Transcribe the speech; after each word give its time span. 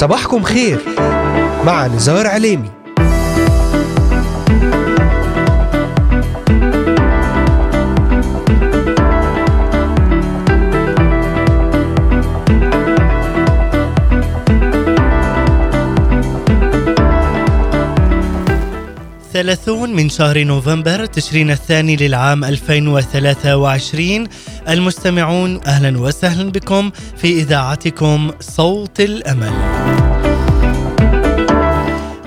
صباحكم 0.00 0.42
خير. 0.42 0.78
مع 1.64 1.86
نزار 1.86 2.26
عليمي. 2.26 2.79
ثلاثون 19.40 19.90
من 19.90 20.08
شهر 20.08 20.44
نوفمبر 20.44 21.06
تشرين 21.06 21.50
الثاني 21.50 21.96
للعام 21.96 22.44
2023 22.44 24.28
المستمعون 24.68 25.60
أهلا 25.66 25.98
وسهلا 26.00 26.50
بكم 26.50 26.90
في 27.16 27.40
إذاعتكم 27.40 28.30
صوت 28.40 29.00
الأمل. 29.00 30.09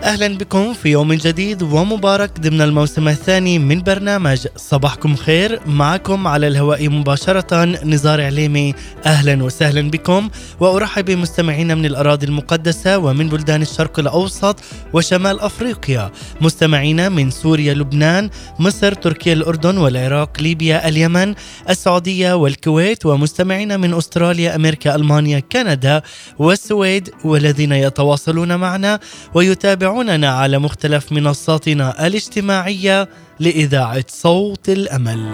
أهلا 0.04 0.38
بكم 0.38 0.74
في 0.74 0.90
يوم 0.90 1.14
جديد 1.14 1.62
ومبارك 1.62 2.40
ضمن 2.40 2.62
الموسم 2.62 3.08
الثاني 3.08 3.60
من 3.60 3.84
برنامج 3.84 4.48
صباحكم 4.56 5.16
خير. 5.16 5.60
معكم 5.66 6.28
على 6.28 6.48
الهواء 6.48 6.90
مباشرة 6.90 7.66
نزار 7.66 8.22
عليمي. 8.22 8.74
أهلا 9.06 9.44
وسهلا 9.44 9.92
بكم. 9.92 10.30
وأرحب 10.60 11.06
بمستمعينا 11.06 11.76
من 11.76 11.86
الأراضي 11.86 12.26
المقدسة 12.26 12.98
ومن 12.98 13.30
بلدان 13.30 13.62
الشرق 13.62 14.00
الأوسط 14.00 14.60
وشمال 14.94 15.40
أفريقيا. 15.40 16.12
مستمعينا 16.42 17.10
من 17.10 17.32
سوريا 17.32 17.74
لبنان 17.74 18.30
مصر 18.60 18.94
تركيا 18.94 19.34
الأردن 19.34 19.78
والعراق 19.78 20.42
ليبيا 20.42 20.88
اليمن 20.88 21.36
السعودية 21.70 22.34
والكويت. 22.34 23.06
ومستمعينا 23.06 23.78
من 23.78 23.94
أستراليا 23.94 24.56
أمريكا 24.56 24.96
ألمانيا 24.96 25.40
كندا 25.40 26.02
والسويد 26.40 27.10
والذين 27.24 27.72
يتواصلون 27.72 28.56
معنا. 28.56 29.00
ويتابعون 29.34 29.93
تابعوننا 29.94 30.30
على 30.30 30.60
مختلف 30.60 31.12
منصاتنا 31.12 32.08
الاجتماعية 32.08 33.10
لإذاعة 33.40 34.06
صوت 34.08 34.70
الأمل. 34.70 35.34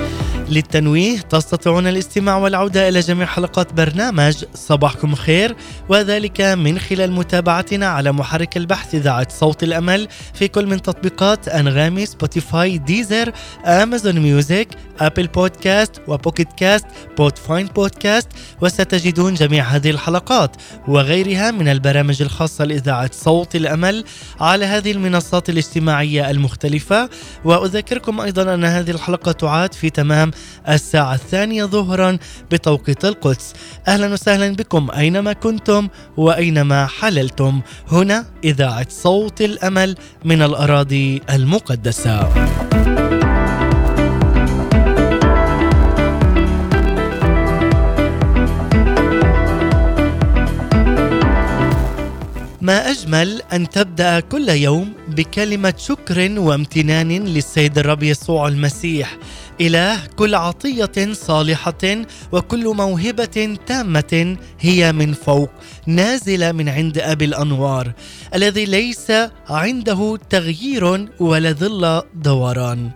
للتنويه 0.51 1.19
تستطيعون 1.19 1.87
الاستماع 1.87 2.37
والعودة 2.37 2.89
إلى 2.89 2.99
جميع 2.99 3.25
حلقات 3.25 3.73
برنامج 3.73 4.43
صباحكم 4.53 5.15
خير 5.15 5.55
وذلك 5.89 6.41
من 6.41 6.79
خلال 6.79 7.11
متابعتنا 7.11 7.87
على 7.87 8.11
محرك 8.11 8.57
البحث 8.57 8.95
إذاعة 8.95 9.27
صوت 9.29 9.63
الأمل 9.63 10.07
في 10.33 10.47
كل 10.47 10.65
من 10.65 10.81
تطبيقات 10.81 11.47
أنغامي 11.47 12.05
Spotify 12.05 12.77
Deezer 12.77 13.31
Amazon 13.65 14.19
Music 14.19 14.67
Apple 14.99 15.27
Podcast 15.27 16.01
و 16.07 16.14
Pocket 16.14 16.53
Cast 16.57 16.85
Podvine 17.17 17.67
Podcast 17.67 18.27
وستجدون 18.61 19.33
جميع 19.33 19.63
هذه 19.63 19.89
الحلقات 19.89 20.55
وغيرها 20.87 21.51
من 21.51 21.67
البرامج 21.67 22.21
الخاصة 22.21 22.65
لإذاعة 22.65 23.09
صوت 23.13 23.55
الأمل 23.55 24.03
على 24.39 24.65
هذه 24.65 24.91
المنصات 24.91 25.49
الاجتماعية 25.49 26.29
المختلفة. 26.29 27.09
وأذكركم 27.45 28.21
أيضا 28.21 28.53
أن 28.53 28.63
هذه 28.63 28.91
الحلقة 28.91 29.31
تعاد 29.31 29.73
في 29.73 29.89
تمام 29.89 30.31
الساعة 30.69 31.13
الثانية 31.13 31.65
ظهرا 31.65 32.17
بتوقيت 32.51 33.05
القدس. 33.05 33.53
أهلا 33.87 34.13
وسهلا 34.13 34.55
بكم 34.55 34.91
أينما 34.91 35.33
كنتم 35.33 35.87
وأينما 36.17 36.87
حللتم. 36.87 37.61
هنا 37.91 38.25
إذاعة 38.43 38.87
صوت 38.89 39.41
الأمل 39.41 39.95
من 40.25 40.41
الأراضي 40.41 41.21
المقدسة. 41.29 42.31
ما 52.61 52.89
أجمل 52.91 53.41
أن 53.53 53.69
تبدأ 53.69 54.19
كل 54.19 54.49
يوم 54.49 54.93
بكلمة 55.07 55.73
شكر 55.77 56.39
وامتنان 56.39 57.11
للسيد 57.11 57.77
الرب 57.77 58.03
يسوع 58.03 58.47
المسيح. 58.47 59.17
إله 59.61 60.05
كل 60.17 60.35
عطية 60.35 61.13
صالحة 61.13 61.83
وكل 62.31 62.65
موهبة 62.65 63.57
تامة 63.65 64.37
هي 64.59 64.91
من 64.91 65.13
فوق 65.13 65.49
نازلة 65.87 66.51
من 66.51 66.69
عند 66.69 66.97
أبي 66.97 67.25
الأنوار 67.25 67.91
الذي 68.35 68.65
ليس 68.65 69.11
عنده 69.49 70.17
تغيير 70.29 71.07
ولا 71.19 71.51
ظل 71.51 72.01
دوران. 72.15 72.89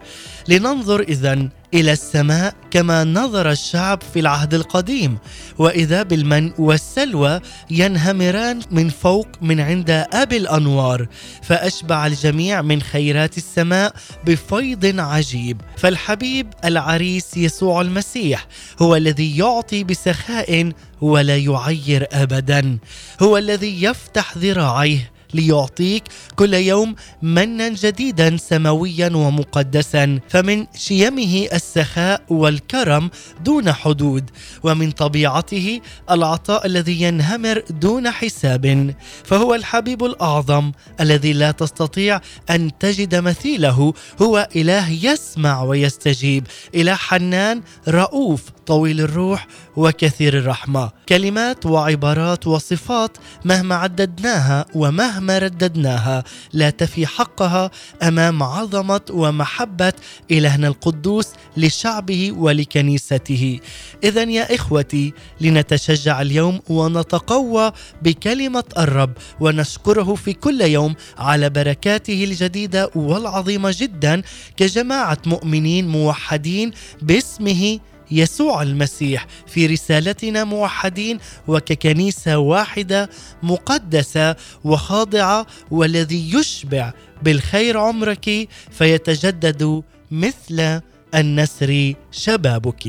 لننظر 0.47 0.99
إذا 1.01 1.49
إلى 1.75 1.91
السماء 1.91 2.55
كما 2.71 3.03
نظر 3.03 3.51
الشعب 3.51 4.01
في 4.13 4.19
العهد 4.19 4.53
القديم. 4.53 5.17
وإذا 5.57 6.03
بالمن 6.03 6.51
والسلوى 6.57 7.39
ينهمران 7.69 8.59
من 8.71 8.89
فوق 8.89 9.27
من 9.41 9.59
عند 9.59 9.89
ابي 10.13 10.37
الأنوار 10.37 11.07
فأشبع 11.43 12.07
الجميع 12.07 12.61
من 12.61 12.81
خيرات 12.81 13.37
السماء 13.37 13.93
بفيض 14.25 14.99
عجيب. 14.99 15.61
فالحبيب 15.77 16.47
العريس 16.65 17.37
يسوع 17.37 17.81
المسيح 17.81 18.47
هو 18.81 18.95
الذي 18.95 19.37
يعطي 19.37 19.83
بسخاء 19.83 20.71
ولا 21.01 21.37
يعير 21.37 22.07
ابدا. 22.11 22.77
هو 23.21 23.37
الذي 23.37 23.83
يفتح 23.83 24.37
ذراعيه 24.37 25.14
ليعطيك 25.33 26.03
كل 26.35 26.53
يوم 26.53 26.95
منا 27.21 27.69
جديدا 27.69 28.37
سماويا 28.37 29.09
ومقدسا 29.15 30.19
فمن 30.29 30.65
شيمه 30.77 31.47
السخاء 31.53 32.21
والكرم 32.29 33.09
دون 33.43 33.71
حدود 33.71 34.29
ومن 34.63 34.91
طبيعته 34.91 35.81
العطاء 36.11 36.65
الذي 36.65 37.01
ينهمر 37.01 37.63
دون 37.69 38.11
حساب 38.11 38.93
فهو 39.23 39.55
الحبيب 39.55 40.03
الأعظم 40.03 40.71
الذي 41.01 41.33
لا 41.33 41.51
تستطيع 41.51 42.21
أن 42.49 42.71
تجد 42.79 43.15
مثيله 43.15 43.93
هو 44.21 44.47
إله 44.55 44.89
يسمع 44.89 45.63
ويستجيب 45.63 46.47
إله 46.75 46.95
حنان 46.95 47.61
رؤوف 47.87 48.41
طويل 48.65 49.01
الروح 49.01 49.47
وكثير 49.75 50.37
الرحمة. 50.37 50.91
كلمات 51.09 51.65
وعبارات 51.65 52.47
وصفات 52.47 53.17
مهما 53.45 53.75
عددناها 53.75 54.65
ومهما 54.75 55.14
رددناها 55.19 56.23
لا 56.53 56.69
تفي 56.69 57.07
حقها 57.07 57.71
أمام 58.03 58.43
عظمة 58.43 59.01
ومحبة 59.09 59.93
إلهنا 60.31 60.67
القدوس 60.67 61.27
لشعبه 61.57 62.31
ولكنيسته. 62.31 63.59
اذا 64.03 64.23
يا 64.23 64.55
إخوتي 64.55 65.13
لنتشجع 65.41 66.21
اليوم 66.21 66.59
ونتقوى 66.69 67.71
بكلمة 68.01 68.63
الرب 68.77 69.13
ونشكره 69.39 70.15
في 70.15 70.33
كل 70.33 70.61
يوم 70.61 70.95
على 71.17 71.49
بركاته 71.49 72.23
الجديدة 72.23 72.91
والعظيمة 72.95 73.75
جدا 73.77 74.21
كجماعة 74.57 75.17
مؤمنين 75.25 75.87
موحدين 75.87 76.71
باسمه 77.01 77.79
يسوع 78.11 78.61
المسيح 78.61 79.27
في 79.47 79.65
رسالتنا 79.65 80.43
موحدين 80.43 81.19
وككنيسة 81.47 82.37
واحدة 82.37 83.09
مقدسة 83.43 84.35
وخاضعة 84.63 85.45
والذي 85.71 86.33
يشبع 86.33 86.93
بالخير 87.23 87.77
عمرك 87.77 88.49
فيتجدد 88.71 89.83
مثل 90.11 90.81
النسر 91.15 91.93
شبابك. 92.11 92.87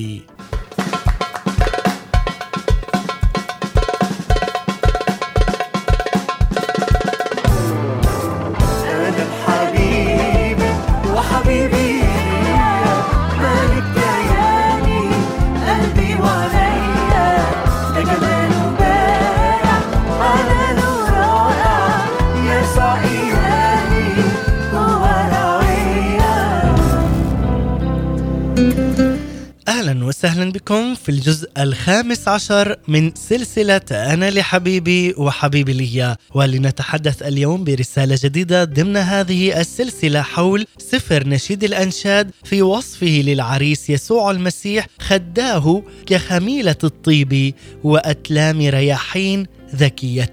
وسهلا 30.07 30.53
بكم 30.53 30.95
في 30.95 31.09
الجزء 31.09 31.51
الخامس 31.59 32.29
عشر 32.29 32.77
من 32.89 33.13
سلسلة 33.15 33.81
أنا 33.91 34.31
لحبيبي 34.31 35.15
وحبيبي 35.17 35.73
لي 35.73 36.17
ولنتحدث 36.35 37.23
اليوم 37.23 37.65
برسالة 37.65 38.19
جديدة 38.23 38.65
ضمن 38.65 38.97
هذه 38.97 39.61
السلسلة 39.61 40.23
حول 40.23 40.67
سفر 40.79 41.29
نشيد 41.29 41.65
الأنشاد 41.65 42.31
في 42.45 42.63
وصفه 42.63 43.23
للعريس 43.27 43.91
يسوع 43.91 44.31
المسيح 44.31 44.87
خداه 45.01 45.83
كخميلة 46.07 46.77
الطيب 46.85 47.55
وأتلام 47.85 48.61
رياحين 48.61 49.47
ذكية. 49.77 50.33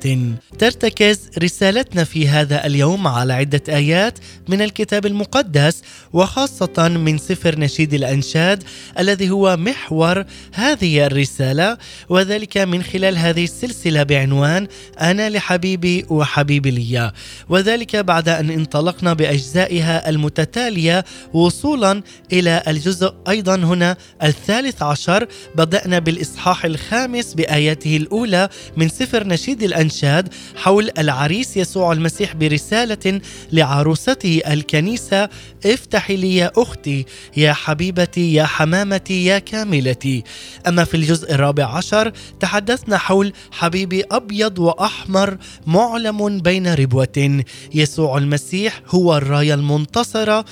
ترتكز 0.59 1.29
رسالتنا 1.37 2.03
في 2.03 2.27
هذا 2.27 2.65
اليوم 2.65 3.07
على 3.07 3.33
عدة 3.33 3.61
آيات 3.69 4.19
من 4.47 4.61
الكتاب 4.61 5.05
المقدس 5.05 5.81
وخاصة 6.13 6.87
من 6.87 7.17
سفر 7.17 7.59
نشيد 7.59 7.93
الأنشاد 7.93 8.63
الذي 8.99 9.29
هو 9.29 9.57
محور 9.57 10.25
هذه 10.53 11.05
الرسالة 11.05 11.77
وذلك 12.09 12.57
من 12.57 12.83
خلال 12.83 13.17
هذه 13.17 13.43
السلسلة 13.43 14.03
بعنوان 14.03 14.67
أنا 15.01 15.29
لحبيبي 15.29 16.05
وحبيبي 16.09 16.71
لي 16.71 17.11
وذلك 17.49 17.95
بعد 17.95 18.29
أن 18.29 18.49
انطلقنا 18.49 19.13
بأجزائها 19.13 20.09
المتتالية 20.09 21.05
وصولا 21.33 22.01
إلى 22.31 22.63
الجزء 22.67 23.13
أيضا 23.29 23.55
هنا 23.55 23.97
الثالث 24.23 24.81
عشر 24.81 25.27
بدأنا 25.55 25.99
بالإصحاح 25.99 26.65
الخامس 26.65 27.33
بآياته 27.33 27.97
الأولى 27.97 28.49
من 28.77 28.89
سفر 28.89 29.27
نشيد 29.33 29.63
الأنشاد 29.63 30.33
حول 30.55 30.89
العريس 30.97 31.57
يسوع 31.57 31.91
المسيح 31.91 32.35
برسالة 32.35 33.21
لعروسته 33.51 34.41
الكنيسة 34.47 35.29
افتحي 35.65 36.15
لي 36.15 36.35
يا 36.35 36.51
أختي 36.57 37.05
يا 37.37 37.53
حبيبتي 37.53 38.33
يا 38.33 38.45
حمامتي 38.45 39.25
يا 39.25 39.39
كاملتي. 39.39 40.23
أما 40.67 40.83
في 40.83 40.97
الجزء 40.97 41.33
الرابع 41.33 41.65
عشر 41.65 42.11
تحدثنا 42.39 42.97
حول 42.97 43.33
حبيبي 43.51 44.03
أبيض 44.11 44.59
وأحمر 44.59 45.37
معلم 45.67 46.39
بين 46.39 46.73
ربوة. 46.73 47.43
يسوع 47.73 48.17
المسيح 48.17 48.81
هو 48.87 49.17
الراية 49.17 49.53
المنتصرة 49.53 50.45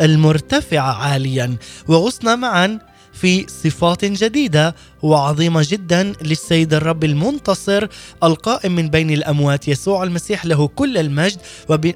المرتفعة 0.00 0.92
عاليا 0.92 1.56
وغصنا 1.88 2.36
معا 2.36 2.78
في 3.12 3.46
صفات 3.48 4.04
جديدة 4.04 4.74
وعظيمة 5.02 5.66
جدا 5.68 6.12
للسيد 6.22 6.74
الرب 6.74 7.04
المنتصر 7.04 7.86
القائم 8.22 8.72
من 8.72 8.88
بين 8.88 9.10
الأموات. 9.10 9.68
يسوع 9.68 10.02
المسيح 10.02 10.46
له 10.46 10.68
كل 10.68 10.98
المجد 10.98 11.38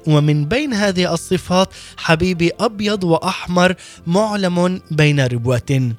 ومن 0.07 0.45
بين 0.45 0.73
هذه 0.73 1.13
الصفات 1.13 1.69
حبيبي 1.97 2.51
أبيض 2.59 3.03
وأحمر 3.03 3.75
معلم 4.07 4.81
بين 4.91 5.19
ربوة. 5.19 5.91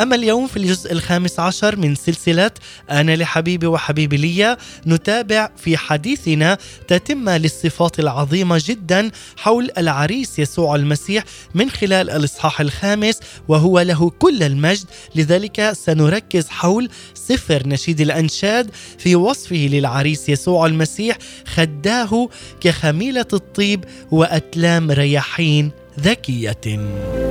أما 0.00 0.14
اليوم 0.14 0.46
في 0.46 0.56
الجزء 0.56 0.92
الخامس 0.92 1.40
عشر 1.40 1.76
من 1.76 1.94
سلسلة 1.94 2.50
أنا 2.90 3.16
لحبيبي 3.16 3.66
وحبيبي 3.66 4.16
لي 4.16 4.56
نتابع 4.86 5.50
في 5.56 5.76
حديثنا 5.76 6.58
تتمة 6.88 7.38
للصفات 7.38 8.00
العظيمة 8.00 8.62
جدا 8.64 9.10
حول 9.36 9.70
العريس 9.78 10.38
يسوع 10.38 10.74
المسيح 10.74 11.24
من 11.54 11.70
خلال 11.70 12.10
الإصحاح 12.10 12.60
الخامس 12.60 13.20
وهو 13.48 13.80
له 13.80 14.10
كل 14.10 14.42
المجد. 14.42 14.86
لذلك 15.14 15.72
سنركز 15.72 16.47
حول 16.48 16.90
سفر 17.14 17.68
نشيد 17.68 18.00
الأنشاد 18.00 18.70
في 18.98 19.16
وصفه 19.16 19.56
للعريس 19.56 20.28
يسوع 20.28 20.66
المسيح 20.66 21.18
خداه 21.46 22.28
كخميلة 22.60 23.26
الطيب 23.32 23.84
وأتلام 24.10 24.90
رياحين 24.90 25.70
ذكية. 26.00 27.27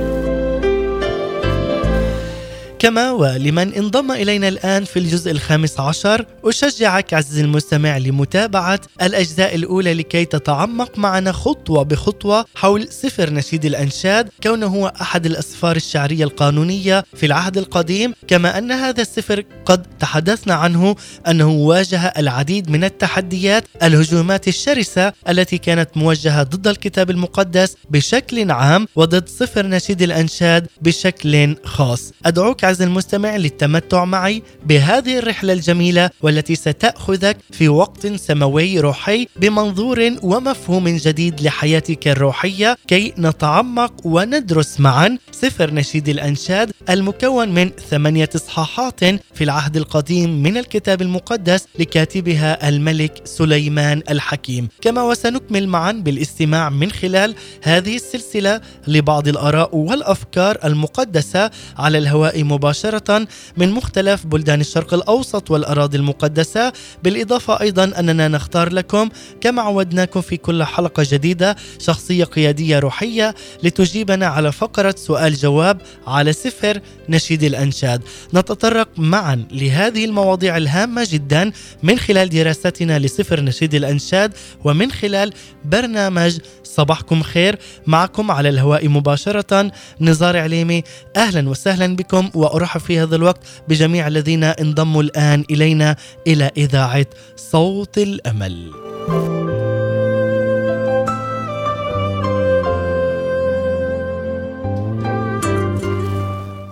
كما 2.78 3.10
ولمن 3.10 3.74
انضم 3.74 4.10
إلينا 4.10 4.48
الآن 4.48 4.84
في 4.84 4.98
الجزء 4.98 5.30
الخامس 5.30 5.80
عشر 5.80 6.24
أشجعك 6.44 7.14
عزيزي 7.14 7.40
المستمع 7.40 7.98
لمتابعة 7.98 8.80
الأجزاء 9.02 9.54
الأولى 9.54 9.94
لكي 9.94 10.24
تتعمق 10.24 10.98
معنا 10.98 11.32
خطوة 11.32 11.82
بخطوة 11.82 12.44
حول 12.54 12.88
سفر 12.88 13.30
نشيد 13.30 13.64
الأنشاد 13.64 14.28
كونه 14.42 14.66
هو 14.66 14.92
أحد 15.00 15.26
الأسفار 15.26 15.76
الشعرية 15.76 16.24
القانونية 16.24 17.04
في 17.14 17.26
العهد 17.26 17.58
القديم 17.58 18.14
كما 18.28 18.58
أن 18.58 18.72
هذا 18.72 19.02
السفر 19.02 19.44
قد 19.64 19.82
تحدثنا 20.00 20.54
عنه 20.54 20.96
أنه 21.28 21.50
واجه 21.50 22.12
العديد 22.18 22.70
من 22.70 22.84
التحديات 22.84 23.64
الهجومات 23.82 24.48
الشرسة 24.48 25.12
التي 25.28 25.58
كانت 25.58 25.96
موجهة 25.96 26.42
ضد 26.42 26.68
الكتاب 26.68 27.10
المقدس 27.10 27.76
بشكل 27.90 28.50
عام 28.50 28.88
وضد 28.96 29.28
سفر 29.28 29.66
نشيد 29.66 30.02
الأنشاد 30.02 30.66
بشكل 30.82 31.56
خاص. 31.64 32.12
أدعوك 32.26 32.64
عز 32.78 32.82
المستمع 32.82 33.36
للتمتع 33.36 34.04
معي 34.04 34.42
بهذه 34.66 35.18
الرحلة 35.18 35.52
الجميلة 35.52 36.10
والتي 36.22 36.54
ستأخذك 36.54 37.36
في 37.52 37.68
وقت 37.68 38.06
سماوي 38.06 38.80
روحي 38.80 39.26
بمنظور 39.36 40.10
ومفهوم 40.22 40.88
جديد 40.88 41.40
لحياتك 41.40 42.08
الروحية 42.08 42.76
كي 42.86 43.14
نتعمق 43.18 43.92
وندرس 44.06 44.80
معا 44.80 45.18
سفر 45.32 45.74
نشيد 45.74 46.08
الأنشاد 46.08 46.72
المكون 46.90 47.48
من 47.48 47.70
ثمانية 47.90 48.28
إصحاحات 48.36 49.04
في 49.04 49.44
العهد 49.44 49.76
القديم 49.76 50.42
من 50.42 50.56
الكتاب 50.56 51.02
المقدس 51.02 51.66
لكاتبها 51.78 52.68
الملك 52.68 53.22
سليمان 53.24 54.02
الحكيم. 54.10 54.68
كما 54.80 55.02
وسنكمل 55.02 55.68
معا 55.68 55.92
بالاستماع 55.92 56.68
من 56.70 56.90
خلال 56.90 57.34
هذه 57.62 57.96
السلسلة 57.96 58.60
لبعض 58.86 59.28
الآراء 59.28 59.76
والأفكار 59.76 60.58
المقدسة 60.64 61.50
على 61.78 61.98
الهواء 61.98 62.42
مباشرة 62.58 63.26
من 63.56 63.70
مختلف 63.70 64.26
بلدان 64.26 64.60
الشرق 64.60 64.94
الأوسط 64.94 65.50
والأراضي 65.50 65.96
المقدسة. 65.96 66.72
بالإضافة 67.04 67.60
أيضا 67.60 67.84
أننا 67.84 68.28
نختار 68.28 68.72
لكم 68.72 69.08
كما 69.40 69.62
عودناكم 69.62 70.20
في 70.20 70.36
كل 70.36 70.64
حلقة 70.64 71.06
جديدة 71.10 71.56
شخصية 71.78 72.24
قيادية 72.24 72.78
روحية 72.78 73.34
لتجيبنا 73.62 74.26
على 74.26 74.52
فقرة 74.52 74.94
سؤال 74.98 75.34
جواب 75.34 75.80
على 76.06 76.32
سفر 76.32 76.80
نشيد 77.08 77.42
الأنشاد. 77.42 78.02
نتطرق 78.34 78.88
معا 78.96 79.44
لهذه 79.50 80.04
المواضيع 80.04 80.56
الهامة 80.56 81.06
جدا 81.10 81.52
من 81.82 81.98
خلال 81.98 82.28
دراستنا 82.28 82.98
لسفر 82.98 83.40
نشيد 83.40 83.74
الأنشاد 83.74 84.32
ومن 84.64 84.92
خلال 84.92 85.32
برنامج 85.64 86.38
صباحكم 86.78 87.22
خير 87.22 87.58
معكم 87.86 88.30
على 88.30 88.48
الهواء 88.48 88.88
مباشرة 88.88 89.72
نزار 90.00 90.36
عليمي 90.36 90.82
أهلا 91.16 91.48
وسهلا 91.48 91.96
بكم 91.96 92.30
وأرحب 92.34 92.80
في 92.80 92.98
هذا 92.98 93.16
الوقت 93.16 93.40
بجميع 93.68 94.06
الذين 94.06 94.44
انضموا 94.44 95.02
الآن 95.02 95.44
إلينا 95.50 95.96
إلى 96.26 96.50
إذاعة 96.56 97.06
صوت 97.36 97.98
الأمل. 97.98 98.87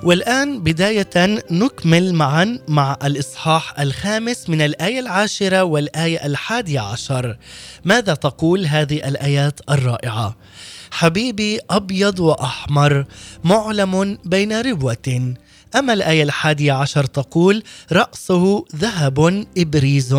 والآن 0.06 0.60
بداية 0.62 1.42
نكمل 1.50 2.14
معا 2.14 2.58
مع 2.68 2.96
الإصحاح 3.04 3.80
الخامس 3.80 4.50
من 4.50 4.60
الآية 4.62 5.00
العاشرة 5.00 5.62
والآية 5.62 6.26
الحادية 6.26 6.80
عشر. 6.80 7.36
ماذا 7.84 8.14
تقول 8.14 8.66
هذه 8.66 9.08
الآيات 9.08 9.60
الرائعة؟ 9.70 10.36
حبيبي 10.90 11.60
أبيض 11.70 12.20
وأحمر 12.20 13.04
معلم 13.44 14.18
بين 14.24 14.60
ربوة 14.60 15.34
أما 15.76 15.92
الآية 15.92 16.22
الحادية 16.22 16.72
عشر 16.72 17.04
تقول 17.04 17.62
رأسه 17.92 18.64
ذهب 18.76 19.46
إبريز 19.58 20.16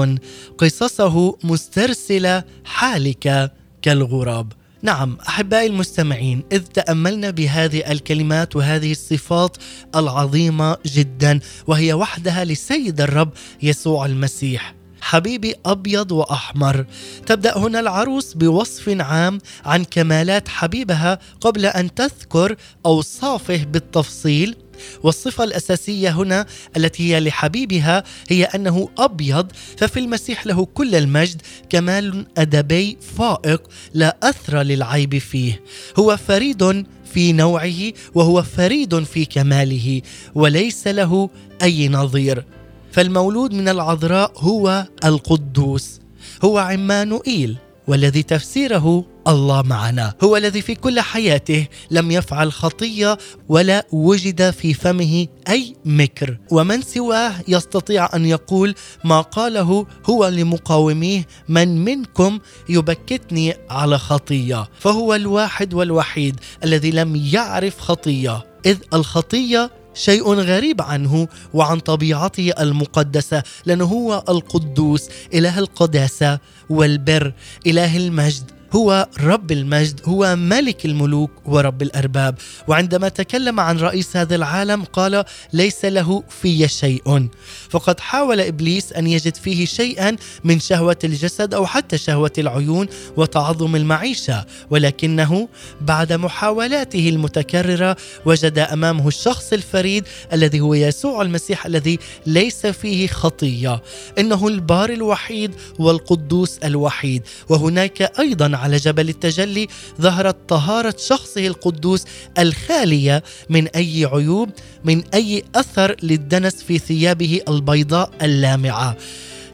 قصصه 0.58 1.38
مسترسلة 1.44 2.44
حالكة 2.66 3.52
كالغراب. 3.82 4.54
نعم 4.82 5.18
أحبائي 5.28 5.68
المستمعين 5.68 6.44
إذ 6.52 6.62
تأملنا 6.62 7.30
بهذه 7.30 7.92
الكلمات 7.92 8.56
وهذه 8.56 8.92
الصفات 8.92 9.58
العظيمة 9.96 10.78
جدا 10.86 11.40
وهي 11.68 11.94
وحدها 11.94 12.46
لسيد 12.46 13.02
الرب 13.02 13.30
يسوع 13.64 14.06
المسيح. 14.06 14.76
حبيبي 15.02 15.56
أبيض 15.66 16.12
وأحمر 16.12 16.86
تبدأ 17.26 17.58
هنا 17.58 17.80
العروس 17.80 18.34
بوصف 18.34 18.90
عام 18.90 19.40
عن 19.66 19.84
كمالات 19.84 20.48
حبيبها 20.48 21.20
قبل 21.42 21.66
أن 21.66 21.94
تذكر 21.94 22.56
أوصافه 22.86 23.64
بالتفصيل. 23.64 24.56
والصفة 25.04 25.44
الأساسية 25.44 26.10
هنا 26.10 26.46
التي 26.78 27.04
هي 27.14 27.20
لحبيبها 27.20 28.04
هي 28.30 28.44
أنه 28.44 28.90
أبيض 28.98 29.52
ففي 29.78 30.00
المسيح 30.00 30.48
له 30.48 30.66
كل 30.66 30.96
المجد 30.96 31.42
كمال 31.70 32.26
أدبي 32.38 32.98
فائق 33.18 33.62
لا 33.94 34.18
أثر 34.24 34.62
للعيب 34.62 35.18
فيه. 35.18 35.62
هو 36.00 36.18
فريد 36.18 36.86
في 37.14 37.34
نوعه 37.34 37.94
وهو 38.16 38.44
فريد 38.44 39.04
في 39.04 39.26
كماله 39.26 40.02
وليس 40.36 40.88
له 40.88 41.30
أي 41.62 41.90
نظير. 41.90 42.46
فالمولود 42.92 43.54
من 43.54 43.70
العذراء 43.70 44.32
هو 44.38 44.88
القدوس 45.06 46.00
هو 46.44 46.58
عمانوئيل 46.58 47.58
والذي 47.88 48.24
تفسيره 48.24 49.06
الله 49.28 49.62
معنا. 49.62 50.14
هو 50.24 50.38
الذي 50.38 50.62
في 50.62 50.76
كل 50.76 51.00
حياته 51.00 51.68
لم 51.92 52.12
يفعل 52.12 52.52
خطية 52.52 53.18
ولا 53.50 53.86
وجد 53.92 54.50
في 54.50 54.74
فمه 54.74 55.28
أي 55.50 55.76
مكر. 55.86 56.38
ومن 56.52 56.82
سواه 56.82 57.34
يستطيع 57.48 58.10
أن 58.16 58.26
يقول 58.26 58.76
ما 59.04 59.22
قاله 59.22 59.86
هو 60.06 60.28
لمقاوميه 60.28 61.28
من 61.50 61.86
منكم 61.86 62.40
يبكتني 62.70 63.54
على 63.70 63.98
خطية. 63.98 64.70
فهو 64.80 65.16
الواحد 65.16 65.74
والوحيد 65.74 66.40
الذي 66.64 66.92
لم 66.92 67.16
يعرف 67.16 67.80
خطية. 67.80 68.46
إذ 68.66 68.78
الخطية 68.94 69.72
شيء 69.94 70.34
غريب 70.34 70.82
عنه 70.82 71.28
وعن 71.54 71.80
طبيعته 71.80 72.52
المقدسة 72.60 73.44
لأنه 73.66 73.86
هو 73.86 74.24
القدوس 74.30 75.10
إله 75.34 75.60
القداسة 75.60 76.40
والبر 76.70 77.34
إله 77.68 77.98
المجد. 77.98 78.57
هو 78.74 79.08
رب 79.20 79.52
المجد 79.52 80.02
هو 80.06 80.36
ملك 80.36 80.86
الملوك 80.86 81.32
ورب 81.46 81.82
الأرباب. 81.82 82.36
وعندما 82.68 83.10
تكلم 83.10 83.60
عن 83.60 83.78
رئيس 83.78 84.18
هذا 84.18 84.36
العالم 84.36 84.84
قال 84.84 85.24
ليس 85.54 85.86
له 85.86 86.24
في 86.42 86.68
شيء. 86.68 87.28
فقد 87.70 88.00
حاول 88.00 88.40
إبليس 88.40 88.94
أن 88.94 89.08
يجد 89.08 89.36
فيه 89.36 89.66
شيئا 89.66 90.16
من 90.44 90.60
شهوة 90.60 90.98
الجسد 91.04 91.54
أو 91.54 91.66
حتى 91.66 91.98
شهوة 91.98 92.32
العيون 92.38 92.88
وتعظم 93.18 93.76
المعيشة. 93.76 94.46
ولكنه 94.70 95.48
بعد 95.82 96.14
محاولاته 96.14 97.10
المتكررة 97.10 97.98
وجد 98.26 98.60
أمامه 98.60 99.08
الشخص 99.08 99.54
الفريد 99.54 100.04
الذي 100.34 100.60
هو 100.60 100.74
يسوع 100.74 101.22
المسيح 101.22 101.66
الذي 101.66 102.00
ليس 102.26 102.66
فيه 102.66 103.08
خطية. 103.08 103.82
إنه 104.20 104.48
البار 104.48 104.90
الوحيد 104.90 105.56
والقدوس 105.80 106.58
الوحيد. 106.58 107.24
وهناك 107.50 108.02
أيضا 108.20 108.57
على 108.58 108.78
جبل 108.78 109.10
التجلي 109.10 109.68
ظهرت 110.02 110.38
طهارة 110.50 110.96
شخصه 110.98 111.48
القدوس 111.48 112.06
الخالية 112.38 113.24
من 113.50 113.68
أي 113.68 114.06
عيوب 114.06 114.50
من 114.86 115.04
أي 115.14 115.44
أثر 115.56 115.96
للدنس 116.04 116.56
في 116.64 116.78
ثيابه 116.80 117.42
البيضاء 117.48 118.12
اللامعة. 118.22 118.98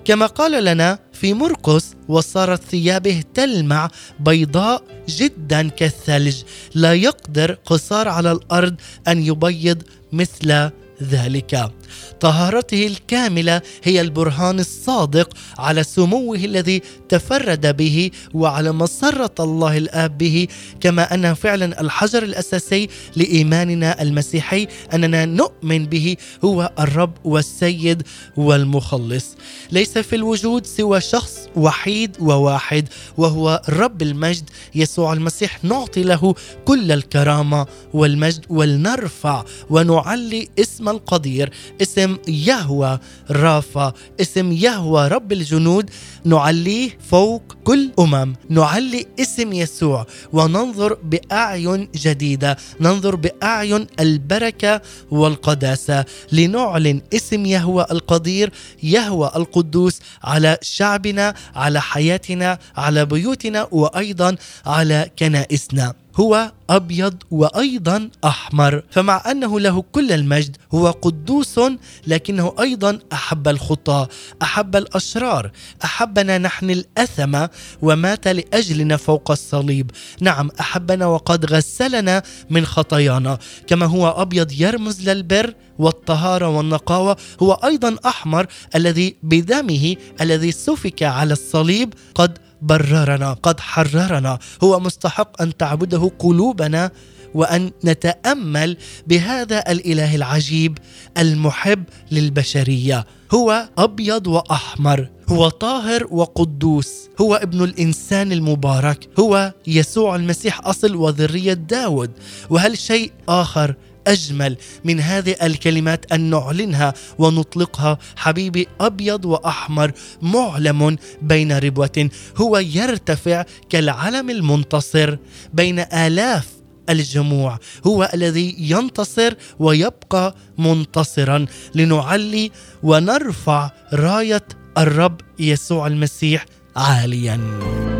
كما 0.05 0.25
قال 0.25 0.63
لنا 0.63 1.00
في 1.13 1.33
مرقس 1.33 1.93
وصارت 2.07 2.63
ثيابه 2.63 3.24
تلمع 3.33 3.89
بيضاء 4.19 4.83
جدا 5.10 5.69
كالثلج. 5.69 6.36
لا 6.75 6.93
يقدر 6.93 7.57
قصار 7.65 8.07
على 8.07 8.31
الأرض 8.31 8.75
أن 9.07 9.25
يبيض 9.25 9.83
مثل 10.12 10.69
ذلك. 11.03 11.72
طهارته 12.19 12.88
الكاملة 12.88 13.62
هي 13.83 14.01
البرهان 14.01 14.59
الصادق 14.59 15.33
على 15.57 15.83
سموه 15.83 16.35
الذي 16.35 16.81
تفرد 17.09 17.77
به 17.77 18.12
وعلى 18.33 18.71
مسرة 18.71 19.35
الله 19.39 19.77
الآب 19.77 20.17
به 20.17 20.47
كما 20.79 21.13
انه 21.13 21.33
فعلا 21.33 21.81
الحجر 21.81 22.23
الأساسي 22.23 22.89
لإيماننا 23.15 24.01
المسيحي 24.01 24.67
أننا 24.93 25.25
نؤمن 25.25 25.85
به 25.85 26.15
هو 26.45 26.71
الرب 26.79 27.13
والسيد 27.23 28.03
والمخلص. 28.38 29.25
ليس 29.71 29.97
في 29.97 30.15
الوجود 30.15 30.65
سوى 30.65 31.01
شخص 31.01 31.47
وحيد 31.55 32.17
وواحد 32.19 32.88
وهو 33.17 33.62
رب 33.69 34.01
المجد. 34.01 34.50
يسوع 34.75 35.13
المسيح 35.13 35.63
نعطي 35.63 36.03
له 36.03 36.35
كل 36.65 36.91
الكرامة 36.91 37.65
والمجد 37.93 38.45
ولنرفع 38.50 39.43
ونعلي 39.69 40.50
اسم 40.59 40.89
القدير 40.89 41.50
اسم 41.84 42.18
يهوى 42.28 43.00
رافا 43.32 43.94
اسم 44.22 44.52
يهوى 44.52 45.08
رب 45.08 45.32
الجنود. 45.32 45.90
نعليه 46.25 46.90
فوق 47.12 47.44
كل 47.63 47.92
أمم. 48.00 48.36
نعلي 48.50 49.06
اسم 49.20 49.54
يسوع 49.54 50.08
وننظر 50.34 50.94
بأعين 50.94 51.90
جديدة. 51.96 52.58
ننظر 52.80 53.16
بأعين 53.16 53.88
البركة 54.00 54.82
والقداسة. 55.12 56.06
لنعلن 56.32 57.02
اسم 57.13 57.46
يهوى 57.46 57.86
القدير 57.92 58.52
يهوى 58.84 59.32
القدوس 59.36 60.00
على 60.24 60.58
شعبنا 60.62 61.34
على 61.56 61.82
حياتنا 61.82 62.60
على 62.78 63.06
بيوتنا 63.06 63.68
وأيضا 63.72 64.36
على 64.66 65.10
كنائسنا. 65.20 66.02
هو 66.15 66.51
أبيض 66.70 67.24
وأيضا 67.32 68.10
أحمر 68.25 68.84
فمع 68.91 69.32
أنه 69.32 69.60
له 69.60 69.84
كل 69.91 70.12
المجد 70.12 70.58
هو 70.74 70.91
قدوس 70.91 71.60
لكنه 72.08 72.55
أيضا 72.60 73.00
أحب 73.13 73.48
الخطاه 73.48 74.08
أحب 74.41 74.75
الأشرار 74.75 75.51
أحبنا 75.84 76.38
نحن 76.38 76.70
الاثمه 76.70 77.50
ومات 77.82 78.27
لأجلنا 78.27 78.98
فوق 78.98 79.32
الصليب. 79.32 79.91
نعم 80.22 80.50
أحبنا 80.60 81.05
وقد 81.05 81.46
غسلنا 81.46 82.24
من 82.50 82.65
خطايانا. 82.65 83.38
كما 83.67 83.86
هو 83.86 84.10
أبيض 84.10 84.51
يرمز 84.51 85.10
للبر 85.10 85.53
والطهارة 85.79 86.48
والنقاوة 86.48 87.17
هو 87.41 87.53
أيضا 87.53 87.98
أحمر 88.05 88.48
الذي 88.75 89.15
بدمه 89.24 89.96
الذي 90.22 90.51
سفك 90.51 91.03
على 91.03 91.34
الصليب 91.34 91.93
قد 92.15 92.38
بررنا 92.63 93.34
قد 93.34 93.60
حررنا. 93.60 94.39
هو 94.63 94.79
مستحق 94.79 95.41
أن 95.41 95.58
تعبده 95.58 96.12
قلوبنا 96.20 96.91
وأن 97.34 97.72
نتأمل 97.86 98.77
بهذا 99.08 99.72
الإله 99.72 100.15
العجيب 100.15 100.77
المحب 101.17 101.84
للبشرية. 102.12 103.05
هو 103.32 103.70
أبيض 103.77 104.27
وأحمر 104.27 105.10
هو 105.29 105.50
طاهر 105.50 106.08
وقدوس 106.12 106.93
هو 107.22 107.36
ابن 107.36 107.63
الإنسان 107.63 108.32
المبارك 108.32 109.10
هو 109.20 109.53
يسوع 109.67 110.15
المسيح 110.15 110.67
أصل 110.67 110.96
وذرية 110.96 111.53
داود. 111.53 112.12
وهل 112.50 112.77
شيء 112.77 113.12
آخر 113.29 113.75
أجمل 114.07 114.57
من 114.83 115.00
هذه 115.00 115.36
الكلمات 115.43 116.12
أن 116.12 116.22
نعلنها 116.29 116.93
ونطلقها. 117.17 117.98
حبيبي 118.15 118.67
أبيض 118.81 119.25
وأحمر 119.25 119.91
معلم 120.22 120.98
بين 121.22 121.57
ربوة 121.57 122.10
هو 122.38 122.57
يرتفع 122.57 123.45
كالعلم 123.69 124.29
المنتصر 124.29 125.17
بين 125.53 125.79
آلاف 125.79 126.48
الجموع 126.89 127.60
هو 127.88 128.10
الذي 128.13 128.55
ينتصر 128.60 129.33
ويبقى 129.60 130.36
منتصرا. 130.57 131.45
لنعلي 131.75 132.51
ونرفع 132.83 133.72
راية 133.93 134.48
الرب 134.77 135.22
يسوع 135.39 135.88
المسيح 135.88 136.45
عاليا. 136.75 137.92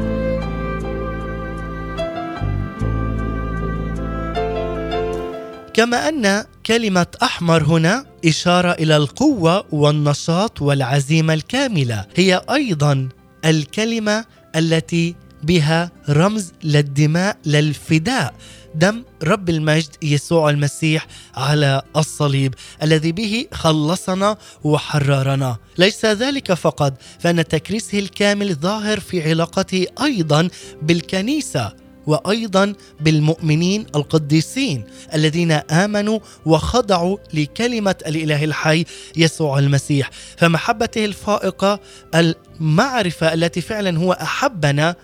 كما 5.74 6.10
أن 6.10 6.46
كلمة 6.66 7.08
أحمر 7.24 7.64
هنا 7.64 8.06
إشارة 8.26 8.72
إلى 8.72 8.98
القوة 8.98 9.66
والنشاط 9.72 10.62
والعزيمة 10.62 11.34
الكاملة. 11.34 12.06
هي 12.16 12.42
أيضا 12.52 13.10
الكلمة 13.46 14.26
التي 14.56 15.16
بها 15.44 15.92
رمز 16.10 16.52
للدماء 16.64 17.38
للفداء. 17.46 18.34
دم 18.76 19.04
رب 19.24 19.50
المجد 19.50 19.90
يسوع 20.02 20.50
المسيح 20.50 21.08
على 21.36 21.82
الصليب 21.98 22.54
الذي 22.84 23.12
به 23.12 23.46
خلصنا 23.54 24.38
وحررنا. 24.64 25.58
ليس 25.78 26.06
ذلك 26.06 26.54
فقط 26.54 26.94
فإن 27.20 27.48
تكريسه 27.48 28.00
الكامل 28.00 28.56
ظاهر 28.56 29.00
في 29.00 29.30
علاقته 29.30 29.86
أيضا 30.04 30.50
بالكنيسة. 30.82 31.83
وأيضا 32.08 32.74
بالمؤمنين 33.00 33.86
القديسين 33.96 34.84
الذين 35.14 35.52
آمنوا 35.52 36.20
وخضعوا 36.46 37.18
لكلمة 37.34 37.96
الإله 38.08 38.44
الحي 38.44 38.86
يسوع 39.18 39.60
المسيح. 39.60 40.10
فمحبته 40.38 41.06
الفائقة 41.06 41.80
المعرفة 42.16 43.34
التي 43.34 43.62
فعلا 43.62 43.98
هو 44.00 44.14
أحبنا 44.14 44.96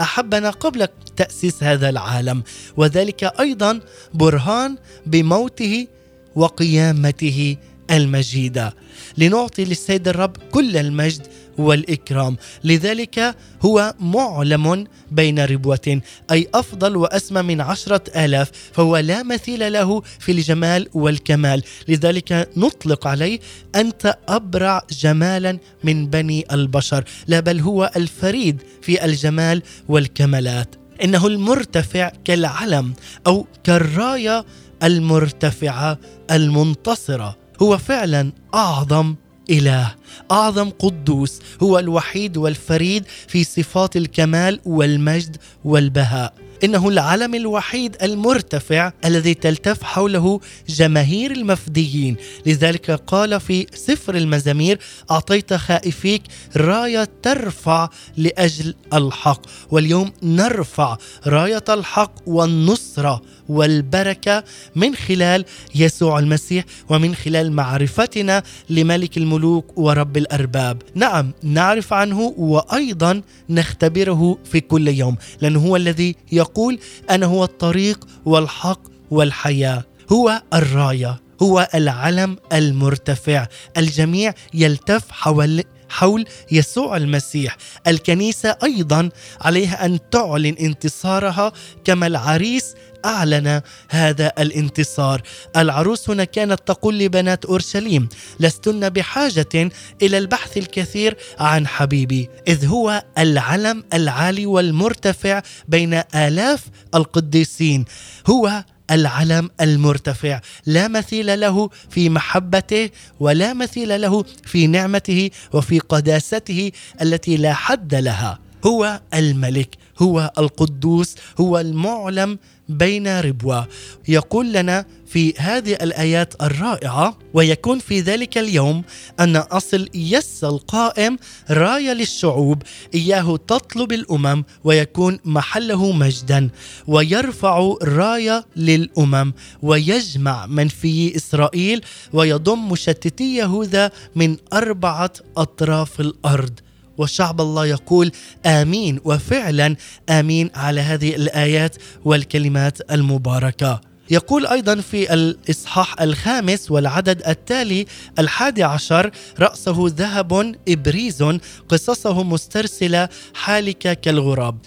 أحبنا 0.00 0.50
قبل 0.50 0.88
تأسيس 1.16 1.62
هذا 1.62 1.88
العالم. 1.88 2.42
وذلك 2.76 3.24
أيضا 3.40 3.80
برهان 4.14 4.76
بموته 5.06 5.86
وقيامته 6.34 7.56
المجيدة. 7.90 8.74
لنعطي 9.18 9.64
للسيد 9.64 10.08
الرب 10.08 10.36
كل 10.50 10.76
المجد 10.76 11.26
والإكرام. 11.58 12.36
لذلك 12.64 13.34
هو 13.62 13.94
معلم 14.00 14.86
بين 15.10 15.44
ربوة 15.44 16.00
أي 16.30 16.48
أفضل 16.54 16.96
وأسمى 16.96 17.42
من 17.42 17.60
عشرة 17.60 18.24
آلاف 18.24 18.50
فهو 18.72 18.96
لا 18.96 19.22
مثيل 19.22 19.72
له 19.72 20.02
في 20.18 20.32
الجمال 20.32 20.88
والكمال. 20.94 21.62
لذلك 21.88 22.48
نطلق 22.56 23.06
عليه 23.06 23.40
أنت 23.74 24.14
أبرع 24.28 24.82
جمالا 24.90 25.58
من 25.84 26.06
بني 26.06 26.44
البشر 26.52 27.04
لا 27.26 27.40
بل 27.40 27.60
هو 27.60 27.90
الفريد 27.96 28.62
في 28.82 29.04
الجمال 29.04 29.62
والكمالات. 29.88 30.74
إنه 31.04 31.26
المرتفع 31.26 32.12
كالعلم 32.24 32.94
أو 33.26 33.46
كالراية 33.64 34.44
المرتفعة 34.82 35.98
المنتصرة. 36.30 37.36
هو 37.62 37.78
فعلا 37.78 38.32
أعظم 38.54 39.14
إله 39.50 39.94
أعظم 40.30 40.70
قدوس 40.70 41.40
هو 41.62 41.78
الوحيد 41.78 42.36
والفريد 42.36 43.04
في 43.28 43.44
صفات 43.44 43.96
الكمال 43.96 44.60
والمجد 44.64 45.36
والبهاء. 45.64 46.34
إنه 46.64 46.88
العلم 46.88 47.34
الوحيد 47.34 47.96
المرتفع 48.02 48.92
الذي 49.04 49.34
تلتف 49.34 49.82
حوله 49.82 50.40
جماهير 50.68 51.30
المفديين. 51.30 52.16
لذلك 52.46 52.90
قال 52.90 53.40
في 53.40 53.66
سفر 53.74 54.14
المزامير 54.14 54.78
أعطيت 55.10 55.54
خائفيك 55.54 56.22
راية 56.56 57.08
ترفع 57.22 57.88
لأجل 58.16 58.74
الحق 58.94 59.40
واليوم 59.70 60.12
نرفع 60.22 60.96
راية 61.26 61.64
الحق 61.68 62.12
والنصره 62.26 63.22
والبركة 63.48 64.44
من 64.76 64.94
خلال 64.94 65.44
يسوع 65.74 66.18
المسيح 66.18 66.64
ومن 66.88 67.14
خلال 67.14 67.52
معرفتنا 67.52 68.42
لملك 68.70 69.16
الملوك 69.16 69.78
ورب 69.78 70.16
الأرباب. 70.16 70.82
نعم 70.94 71.32
نعرف 71.42 71.92
عنه 71.92 72.34
وأيضا 72.36 73.22
نختبره 73.50 74.38
في 74.44 74.60
كل 74.60 74.88
يوم 74.88 75.16
لأنه 75.40 75.58
هو 75.66 75.76
الذي 75.76 76.16
يقول 76.32 76.78
أنا 77.10 77.26
هو 77.26 77.44
الطريق 77.44 78.06
والحق 78.24 78.80
والحياة 79.10 79.84
هو 80.12 80.42
الراية 80.54 81.20
هو 81.42 81.68
العلم 81.74 82.36
المرتفع 82.52 83.46
الجميع 83.76 84.34
يلتف 84.54 85.10
حول 85.10 85.62
حول 85.88 86.24
يسوع 86.52 86.96
المسيح. 86.96 87.56
الكنيسة 87.86 88.56
أيضا 88.64 89.08
عليها 89.40 89.86
أن 89.86 89.98
تعلن 90.10 90.56
انتصارها 90.60 91.52
كما 91.84 92.06
العريس 92.06 92.74
أعلن 93.04 93.60
هذا 93.90 94.32
الانتصار. 94.38 95.22
العروس 95.56 96.10
هنا 96.10 96.24
كانت 96.24 96.60
تقول 96.66 96.98
لبنات 96.98 97.44
أورشليم 97.44 98.08
لستن 98.40 98.88
بحاجة 98.88 99.70
إلى 100.02 100.18
البحث 100.18 100.56
الكثير 100.56 101.16
عن 101.38 101.66
حبيبي 101.66 102.28
إذ 102.48 102.66
هو 102.66 103.04
العلم 103.18 103.84
العالي 103.94 104.46
والمرتفع 104.46 105.42
بين 105.68 106.02
آلاف 106.14 106.64
القديسين. 106.94 107.84
هو 108.26 108.64
العلم 108.90 109.50
المرتفع 109.60 110.40
لا 110.66 110.88
مثيل 110.88 111.40
له 111.40 111.70
في 111.90 112.08
محبته 112.08 112.90
ولا 113.20 113.54
مثيل 113.54 114.00
له 114.00 114.24
في 114.44 114.66
نعمته 114.66 115.30
وفي 115.52 115.78
قداسته 115.78 116.72
التي 117.02 117.36
لا 117.36 117.54
حد 117.54 117.94
لها. 117.94 118.38
هو 118.66 119.00
الملك 119.14 119.76
هو 119.98 120.32
القدوس 120.38 121.14
هو 121.40 121.58
المعلم 121.58 122.38
بين 122.68 123.20
ربوة. 123.20 123.68
يقول 124.08 124.52
لنا 124.52 124.84
في 125.06 125.34
هذه 125.38 125.72
الآيات 125.72 126.42
الرائعة 126.42 127.18
ويكون 127.34 127.78
في 127.78 128.00
ذلك 128.00 128.38
اليوم 128.38 128.82
أن 129.20 129.36
أصل 129.36 129.88
يس 129.94 130.44
القائم 130.44 131.18
راية 131.50 131.92
للشعوب 131.92 132.62
إياه 132.94 133.36
تطلب 133.36 133.92
الأمم 133.92 134.44
ويكون 134.64 135.18
محله 135.24 135.92
مجدا 135.92 136.50
ويرفع 136.86 137.74
راية 137.82 138.44
للأمم 138.56 139.32
ويجمع 139.62 140.46
من 140.46 140.68
في 140.68 141.16
إسرائيل 141.16 141.80
ويضم 142.12 142.68
مشتتي 142.68 143.36
يهوذا 143.36 143.90
من 144.16 144.36
أربعة 144.52 145.12
أطراف 145.36 146.00
الأرض. 146.00 146.60
وشعب 146.98 147.40
الله 147.40 147.66
يقول 147.66 148.12
آمين 148.46 149.00
وفعلا 149.04 149.76
آمين 150.10 150.50
على 150.54 150.80
هذه 150.80 151.16
الآيات 151.16 151.76
والكلمات 152.04 152.90
المباركة 152.90 153.80
يقول 154.10 154.46
أيضا 154.46 154.80
في 154.80 155.14
الإصحاح 155.14 156.00
الخامس 156.00 156.70
والعدد 156.70 157.22
التالي 157.28 157.86
الحادي 158.18 158.62
عشر 158.62 159.10
رأسه 159.40 159.76
ذهب 159.86 160.54
إبريز 160.68 161.24
قصصه 161.68 162.22
مسترسلة 162.22 163.08
حالكة 163.34 163.92
كالغراب 163.92 164.58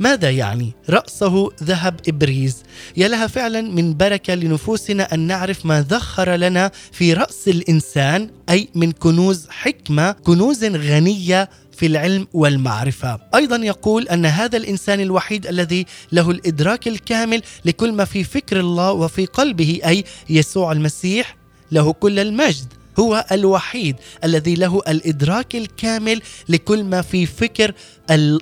ماذا 0.00 0.30
يعني؟ 0.30 0.72
رأسه 0.90 1.48
ذهب 1.62 2.00
إبريز 2.08 2.62
يا 2.96 3.08
لها 3.08 3.26
فعلا 3.26 3.60
من 3.60 3.96
بركة 3.96 4.34
لنفوسنا 4.34 5.14
أن 5.14 5.20
نعرف 5.20 5.66
ما 5.66 5.82
ذخر 5.82 6.30
لنا 6.34 6.70
في 6.92 7.12
رأس 7.12 7.48
الإنسان 7.48 8.30
أي 8.50 8.68
من 8.74 8.92
كنوز 8.92 9.46
حكمة 9.50 10.12
كنوز 10.12 10.64
غنية 10.64 11.48
في 11.80 11.86
العلم 11.86 12.26
والمعرفة. 12.32 13.20
أيضا 13.34 13.56
يقول 13.56 14.08
أن 14.08 14.26
هذا 14.26 14.56
الإنسان 14.56 15.00
الوحيد 15.00 15.46
الذي 15.46 15.86
له 16.12 16.30
الإدراك 16.30 16.88
الكامل 16.88 17.42
لكل 17.64 17.92
ما 17.92 18.04
في 18.04 18.24
فكر 18.24 18.60
الله 18.60 18.92
وفي 18.92 19.26
قلبه 19.26 19.80
أي 19.86 20.04
يسوع 20.30 20.72
المسيح 20.72 21.36
له 21.72 21.92
كل 21.92 22.18
المجد. 22.18 22.72
هو 22.98 23.24
الوحيد 23.32 23.96
الذي 24.24 24.54
له 24.54 24.82
الإدراك 24.88 25.54
الكامل 25.56 26.22
لكل 26.48 26.84
ما 26.84 27.02
في 27.02 27.26
فكر 27.26 27.74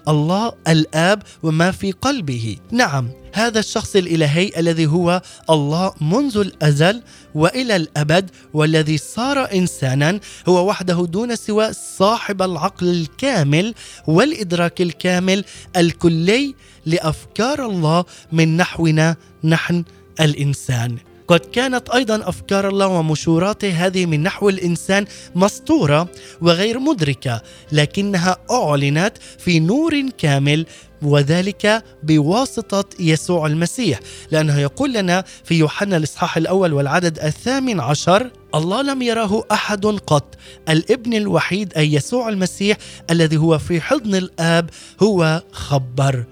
الله 0.08 0.52
الآب 0.68 1.22
وما 1.42 1.70
في 1.70 1.92
قلبه. 1.92 2.56
نعم. 2.70 3.10
هذا 3.32 3.60
الشخص 3.60 3.96
الإلهي 3.96 4.52
الذي 4.56 4.86
هو 4.86 5.22
الله 5.50 5.92
منذ 6.00 6.36
الأزل 6.36 7.02
وإلى 7.34 7.76
الأبد 7.76 8.30
والذي 8.54 8.98
صار 8.98 9.52
انسانا 9.52 10.20
هو 10.48 10.68
وحده 10.68 11.06
دون 11.06 11.36
سوى 11.36 11.72
صاحب 11.72 12.42
العقل 12.42 12.88
الكامل 12.88 13.74
والإدراك 14.06 14.80
الكامل 14.80 15.44
الكلي 15.76 16.54
لأفكار 16.86 17.66
الله 17.66 18.04
من 18.32 18.56
نحونا 18.56 19.16
نحن 19.44 19.84
الإنسان. 20.20 20.98
قد 21.28 21.40
كانت 21.40 21.90
أيضا 21.90 22.28
أفكار 22.28 22.68
الله 22.68 22.86
ومشوراته 22.86 23.86
هذه 23.86 24.06
من 24.06 24.22
نحو 24.22 24.48
الإنسان 24.48 25.06
مسطوره 25.34 26.08
وغير 26.40 26.78
مدركة 26.78 27.42
لكنها 27.72 28.36
أعلنت 28.50 29.12
في 29.38 29.60
نور 29.60 30.08
كامل 30.18 30.66
وذلك 31.02 31.84
بواسطة 32.02 32.84
يسوع 33.00 33.46
المسيح 33.46 34.00
لأنه 34.30 34.58
يقول 34.58 34.92
لنا 34.92 35.24
في 35.44 35.54
يوحنا 35.54 35.96
الإصحاح 35.96 36.36
الأول 36.36 36.72
والعدد 36.72 37.18
الثامن 37.18 37.80
عشر 37.80 38.30
الله 38.54 38.82
لم 38.82 39.02
يره 39.02 39.44
أحد 39.52 39.86
قط 39.86 40.34
الابن 40.68 41.14
الوحيد 41.14 41.72
أي 41.74 41.92
يسوع 41.94 42.28
المسيح 42.28 42.76
الذي 43.10 43.36
هو 43.36 43.58
في 43.58 43.80
حضن 43.80 44.14
الآب 44.14 44.70
هو 45.02 45.42
خبر. 45.52 46.24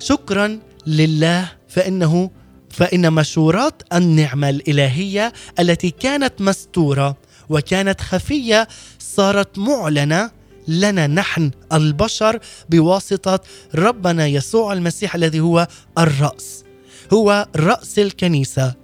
شكرا 0.00 0.58
لله 0.86 1.52
فإنه 1.68 2.30
فإن 2.70 3.12
مشورات 3.12 3.82
النعمة 3.92 4.48
الإلهية 4.50 5.32
التي 5.60 5.90
كانت 5.90 6.40
مستورة 6.40 7.16
وكانت 7.48 8.00
خفية 8.00 8.68
صارت 8.98 9.58
معلنة 9.58 10.30
لنا 10.68 11.06
نحن 11.06 11.50
البشر 11.72 12.38
بواسطة 12.68 13.40
ربنا 13.74 14.26
يسوع 14.26 14.72
المسيح 14.72 15.14
الذي 15.14 15.40
هو 15.40 15.68
الرأس. 15.98 16.64
هو 17.12 17.46
رأس 17.56 17.98
الكنيسة. 17.98 18.74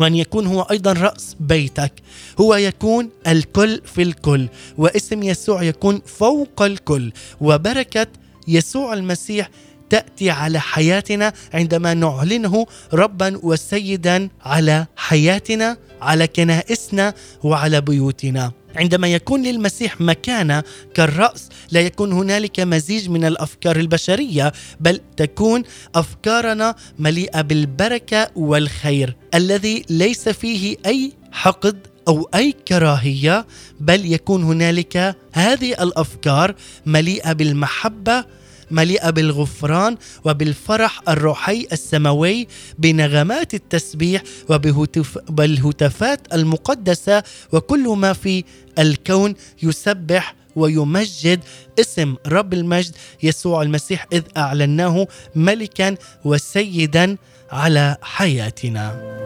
وأن 0.00 0.14
يكون 0.14 0.46
هو 0.46 0.62
أيضا 0.62 0.92
رأس 0.92 1.36
بيتك. 1.40 1.92
هو 2.40 2.54
يكون 2.54 3.10
الكل 3.26 3.80
في 3.94 4.02
الكل. 4.02 4.48
واسم 4.78 5.22
يسوع 5.22 5.62
يكون 5.62 6.02
فوق 6.06 6.62
الكل. 6.62 7.12
وبركة 7.40 8.06
يسوع 8.48 8.94
المسيح 8.94 9.50
تأتي 9.90 10.30
على 10.30 10.60
حياتنا 10.60 11.32
عندما 11.54 11.94
نعلنه 11.94 12.66
ربا 12.92 13.40
وسيدا 13.42 14.28
على 14.44 14.86
حياتنا 14.96 15.76
على 16.02 16.26
كنائسنا 16.26 17.14
وعلى 17.42 17.80
بيوتنا. 17.80 18.52
عندما 18.78 19.08
يكون 19.08 19.42
للمسيح 19.42 20.00
مكانة 20.00 20.62
كالرأس 20.94 21.48
لا 21.70 21.80
يكون 21.80 22.12
هنالك 22.12 22.60
مزيج 22.60 23.08
من 23.08 23.24
الأفكار 23.24 23.76
البشرية 23.76 24.52
بل 24.80 25.00
تكون 25.16 25.62
أفكارنا 25.94 26.74
مليئة 26.98 27.40
بالبركة 27.40 28.30
والخير 28.36 29.16
الذي 29.34 29.84
ليس 29.90 30.28
فيه 30.28 30.76
أي 30.86 31.12
حقد 31.32 31.86
أو 32.08 32.28
أي 32.34 32.54
كراهية 32.68 33.46
بل 33.80 34.12
يكون 34.12 34.42
هنالك 34.42 35.16
هذه 35.32 35.72
الأفكار 35.82 36.54
مليئة 36.86 37.32
بالمحبة 37.32 38.24
مليئة 38.70 39.10
بالغفران 39.10 39.96
وبالفرح 40.24 41.00
الروحي 41.08 41.66
السماوي 41.72 42.48
بنغمات 42.78 43.54
التسبيح 43.54 44.22
وبالهتافات 44.48 46.34
المقدسة 46.34 47.22
وكل 47.52 47.88
ما 47.88 48.12
في 48.12 48.44
الكون 48.78 49.34
يسبح 49.62 50.34
ويمجد 50.56 51.40
اسم 51.80 52.16
رب 52.26 52.54
المجد 52.54 52.94
يسوع 53.22 53.62
المسيح 53.62 54.06
إذ 54.12 54.22
أعلناه 54.36 55.06
ملكا 55.34 55.96
وسيدا 56.24 57.16
على 57.52 57.96
حياتنا. 58.02 59.18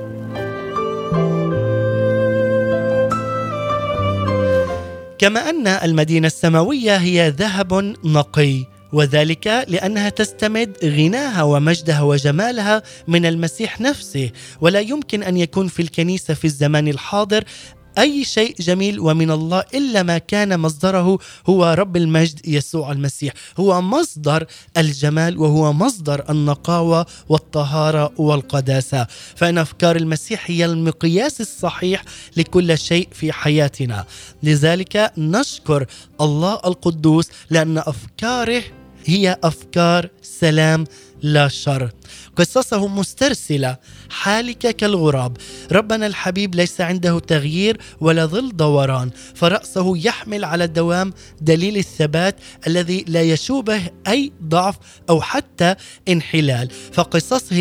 كما 5.18 5.50
أن 5.50 5.66
المدينة 5.66 6.26
السماوية 6.26 6.96
هي 6.96 7.28
ذهب 7.28 7.94
نقي 8.04 8.64
وذلك 8.92 9.64
لأنها 9.68 10.08
تستمد 10.08 10.76
غناها 10.84 11.42
ومجدها 11.42 12.02
وجمالها 12.02 12.82
من 13.08 13.26
المسيح 13.26 13.80
نفسه. 13.80 14.30
ولا 14.60 14.80
يمكن 14.80 15.22
أن 15.22 15.36
يكون 15.36 15.68
في 15.68 15.82
الكنيسة 15.82 16.34
في 16.34 16.44
الزمان 16.44 16.88
الحاضر 16.88 17.44
أي 17.98 18.24
شيء 18.24 18.54
جميل 18.60 19.00
ومن 19.00 19.30
الله 19.30 19.64
إلا 19.74 20.02
ما 20.02 20.18
كان 20.18 20.60
مصدره 20.60 21.18
هو 21.46 21.74
رب 21.78 21.96
المجد 21.96 22.48
يسوع 22.48 22.92
المسيح. 22.92 23.32
هو 23.58 23.82
مصدر 23.82 24.46
الجمال 24.76 25.38
وهو 25.38 25.72
مصدر 25.72 26.30
النقاوة 26.30 27.06
والطهارة 27.28 28.12
والقداسة. 28.16 29.06
فإن 29.36 29.58
أفكار 29.58 29.96
المسيح 29.96 30.50
هي 30.50 30.64
المقياس 30.64 31.40
الصحيح 31.40 32.04
لكل 32.36 32.78
شيء 32.78 33.08
في 33.12 33.32
حياتنا. 33.32 34.04
لذلك 34.42 35.12
نشكر 35.18 35.86
الله 36.20 36.54
القدوس 36.54 37.28
لأن 37.50 37.78
أفكاره 37.78 38.62
هي 39.04 39.38
أفكار 39.44 40.08
سلام 40.22 40.84
لا 41.22 41.48
شر. 41.48 41.90
قصصه 42.36 42.88
مسترسلة. 42.88 43.76
حالكه 44.10 44.70
كالغراب. 44.70 45.36
ربنا 45.72 46.06
الحبيب 46.06 46.54
ليس 46.54 46.80
عنده 46.80 47.18
تغيير 47.18 47.80
ولا 48.00 48.26
ظل 48.26 48.56
دوران. 48.56 49.10
فرأسه 49.34 49.96
يحمل 49.96 50.44
على 50.44 50.64
الدوام 50.64 51.12
دليل 51.40 51.76
الثبات 51.76 52.36
الذي 52.66 53.04
لا 53.08 53.22
يشوبه 53.22 53.82
أي 54.08 54.32
ضعف 54.42 54.76
أو 55.10 55.20
حتى 55.20 55.74
انحلال. 56.08 56.68
فقصصه 56.92 57.60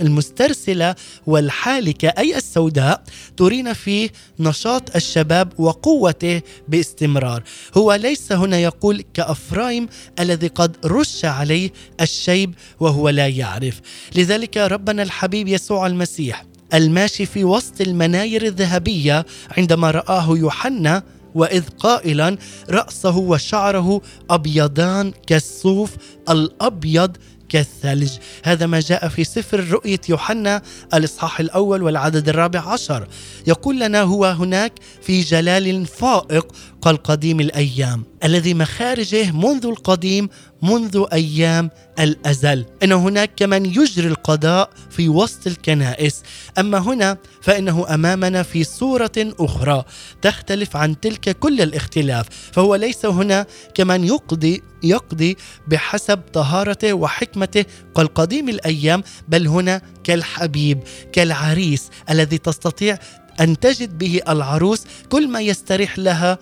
المسترسلة 0.00 0.94
والحالكه 1.26 2.08
أي 2.08 2.36
السوداء 2.36 3.02
ترينا 3.36 3.72
فيه 3.72 4.10
نشاط 4.38 4.96
الشباب 4.96 5.52
وقوته 5.60 6.42
باستمرار. 6.68 7.42
هو 7.76 7.94
ليس 7.94 8.32
هنا 8.32 8.58
يقول 8.58 9.04
كأفرايم 9.14 9.88
الذي 10.20 10.46
قد 10.46 10.76
رش 10.84 11.24
عليه 11.24 11.72
الشيب 12.00 12.54
وهو 12.80 13.08
لا 13.08 13.28
يعرف. 13.28 13.79
لذلك 14.16 14.56
ربنا 14.56 15.02
الحبيب 15.02 15.48
يسوع 15.48 15.86
المسيح 15.86 16.44
الماشي 16.74 17.26
في 17.26 17.44
وسط 17.44 17.80
المناير 17.80 18.46
الذهبية 18.46 19.26
عندما 19.58 19.90
رآه 19.90 20.36
يوحنا 20.36 21.02
وإذ 21.34 21.62
قائلا 21.78 22.36
رأسه 22.70 23.16
وشعره 23.16 24.00
أبيضان 24.30 25.12
كالصوف 25.26 25.96
الأبيض 26.30 27.16
كالثلج. 27.48 28.10
هذا 28.44 28.66
ما 28.66 28.80
جاء 28.80 29.08
في 29.08 29.24
سفر 29.24 29.64
رؤية 29.70 30.00
يوحنا 30.08 30.62
الإصحاح 30.94 31.40
الأول 31.40 31.82
والعدد 31.82 32.28
الرابع 32.28 32.60
عشر. 32.60 33.08
يقول 33.46 33.80
لنا 33.80 34.02
هو 34.02 34.24
هناك 34.24 34.72
في 35.02 35.20
جلال 35.20 35.86
فائق 35.86 36.52
كالقديم 36.84 37.40
الأيام. 37.40 38.09
الذي 38.24 38.54
مخارجه 38.54 39.32
منذ 39.32 39.66
القديم 39.66 40.28
منذ 40.62 41.04
أيام 41.12 41.70
الأزل. 42.00 42.64
إن 42.82 42.92
هناك 42.92 43.30
كمن 43.36 43.66
يجري 43.66 44.08
القضاء 44.08 44.70
في 44.90 45.08
وسط 45.08 45.46
الكنائس. 45.46 46.22
أما 46.58 46.78
هنا 46.78 47.16
فإنه 47.42 47.94
أمامنا 47.94 48.42
في 48.42 48.64
صورة 48.64 49.12
أخرى 49.18 49.84
تختلف 50.22 50.76
عن 50.76 51.00
تلك 51.00 51.38
كل 51.38 51.60
الاختلاف. 51.60 52.26
فهو 52.52 52.74
ليس 52.74 53.06
هنا 53.06 53.46
كمن 53.74 54.04
يقضي 54.04 54.62
يقضي 54.82 55.36
بحسب 55.68 56.18
طهارته 56.32 56.92
وحكمته 56.92 57.64
كالقديم 57.96 58.48
الأيام 58.48 59.02
بل 59.28 59.48
هنا 59.48 59.82
كالحبيب 60.04 60.78
كالعريس 61.12 61.90
الذي 62.10 62.38
تستطيع 62.38 62.98
أن 63.40 63.58
تجد 63.58 63.98
به 63.98 64.20
العروس 64.28 64.84
كل 65.08 65.28
ما 65.28 65.40
يستريح 65.40 65.98
لها 65.98 66.38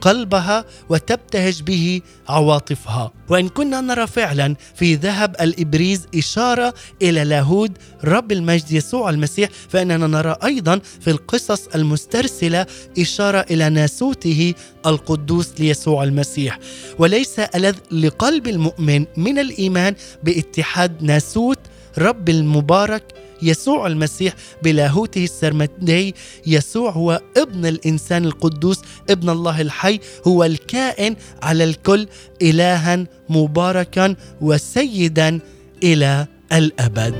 قلبها 0.00 0.64
وتبتهج 0.88 1.62
به 1.62 2.00
عواطفها. 2.28 3.12
وإن 3.28 3.48
كنا 3.48 3.80
نرى 3.80 4.06
فعلا 4.06 4.56
في 4.74 4.94
ذهب 4.94 5.36
الإبريز 5.40 6.06
إشارة 6.14 6.74
إلى 7.02 7.24
لاهود 7.24 7.78
رب 8.04 8.32
المجد 8.32 8.72
يسوع 8.72 9.10
المسيح 9.10 9.50
فإننا 9.68 10.06
نرى 10.06 10.36
أيضا 10.44 10.80
في 11.00 11.10
القصص 11.10 11.66
المسترسلة 11.74 12.66
إشارة 12.98 13.46
إلى 13.50 13.68
ناسوته 13.70 14.54
القدوس 14.86 15.48
ليسوع 15.58 16.04
المسيح. 16.04 16.58
وليس 16.98 17.38
ألذ 17.38 17.76
لقلب 17.92 18.48
المؤمن 18.48 19.04
من 19.16 19.38
الإيمان 19.38 19.94
باتحاد 20.22 21.02
ناسوت 21.02 21.58
رب 21.98 22.28
المبارك 22.28 23.02
يسوع 23.42 23.86
المسيح 23.86 24.34
بلاهوته 24.62 25.24
السرمدي 25.24 26.14
يسوع 26.46 26.90
هو 26.90 27.20
ابن 27.36 27.66
الإنسان 27.66 28.24
القدوس 28.24 28.80
ابن 29.10 29.30
الله 29.30 29.60
الحي 29.60 30.00
هو 30.26 30.44
الكائن 30.44 31.16
على 31.42 31.64
الكل 31.64 32.06
الها 32.42 33.06
مباركا 33.28 34.16
وسيدا 34.40 35.40
إلى 35.82 36.26
الأبد. 36.52 37.14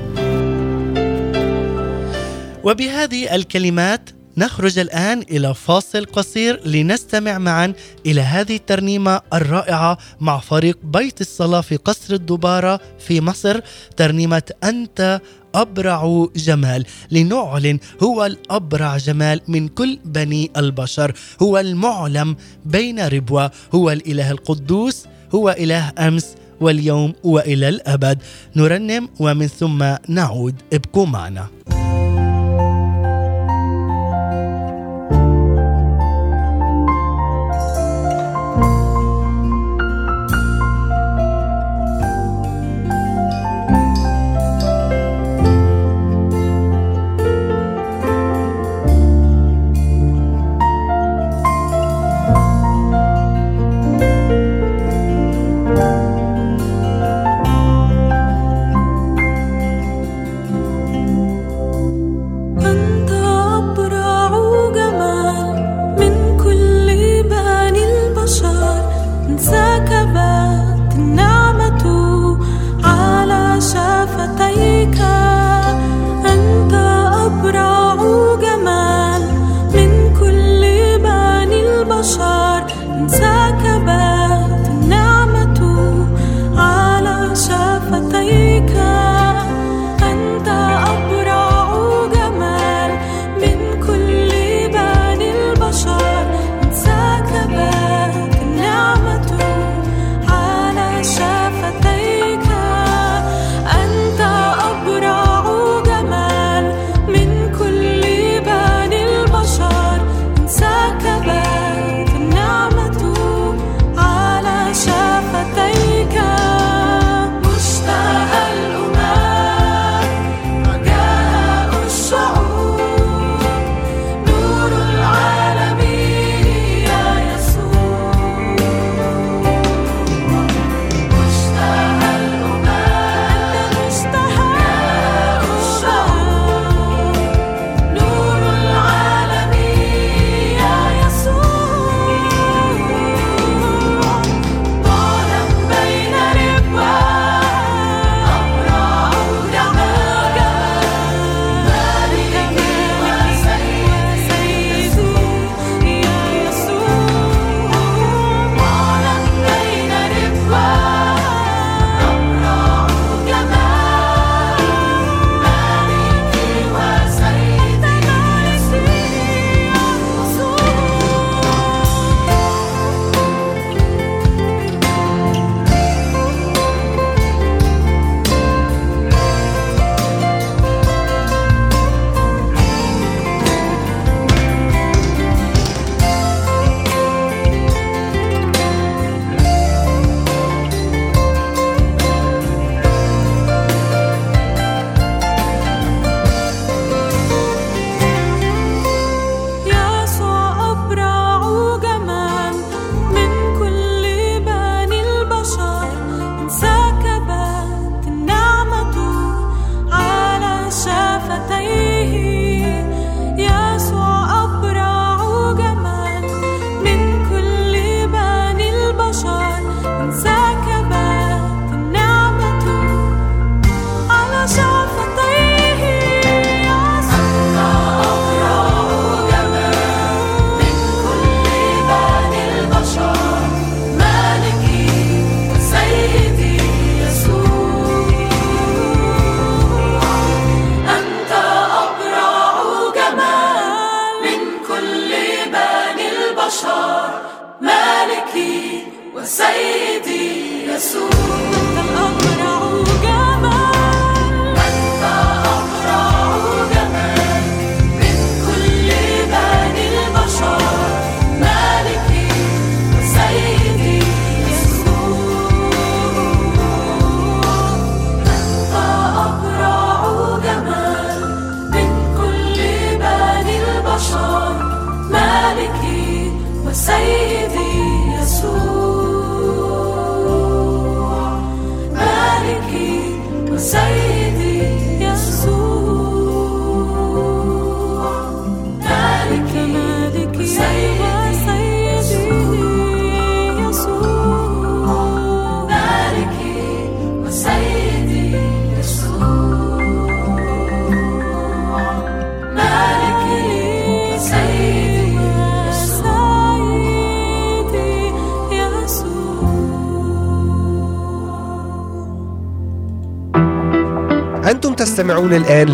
وبهذه 2.63 3.35
الكلمات 3.35 4.09
نخرج 4.37 4.79
الآن 4.79 5.21
إلى 5.21 5.53
فاصل 5.53 6.05
قصير 6.05 6.67
لنستمع 6.67 7.37
معا 7.37 7.73
إلى 8.05 8.21
هذه 8.21 8.55
الترنيمة 8.55 9.21
الرائعة 9.33 9.97
مع 10.19 10.39
فريق 10.39 10.77
بيت 10.83 11.21
الصلاة 11.21 11.61
في 11.61 11.75
قصر 11.75 12.13
الدبارة 12.13 12.79
في 12.99 13.21
مصر. 13.21 13.59
ترنيمة 13.97 14.43
أنت 14.63 15.21
أبرع 15.55 16.27
جمال. 16.35 16.85
لنعلن 17.11 17.79
هو 18.03 18.25
الأبرع 18.25 18.97
جمال 18.97 19.41
من 19.47 19.67
كل 19.67 19.99
بني 20.05 20.51
البشر. 20.57 21.13
هو 21.41 21.59
المعلم 21.59 22.35
بين 22.65 23.07
ربوة. 23.07 23.51
هو 23.75 23.91
الإله 23.91 24.31
القدوس. 24.31 25.05
هو 25.35 25.49
إله 25.49 25.91
أمس 25.99 26.35
واليوم 26.61 27.13
وإلى 27.23 27.69
الأبد. 27.69 28.17
نرنم 28.55 29.09
ومن 29.19 29.47
ثم 29.47 29.95
نعود. 30.07 30.55
ابقوا 30.73 31.05
معنا. 31.05 31.47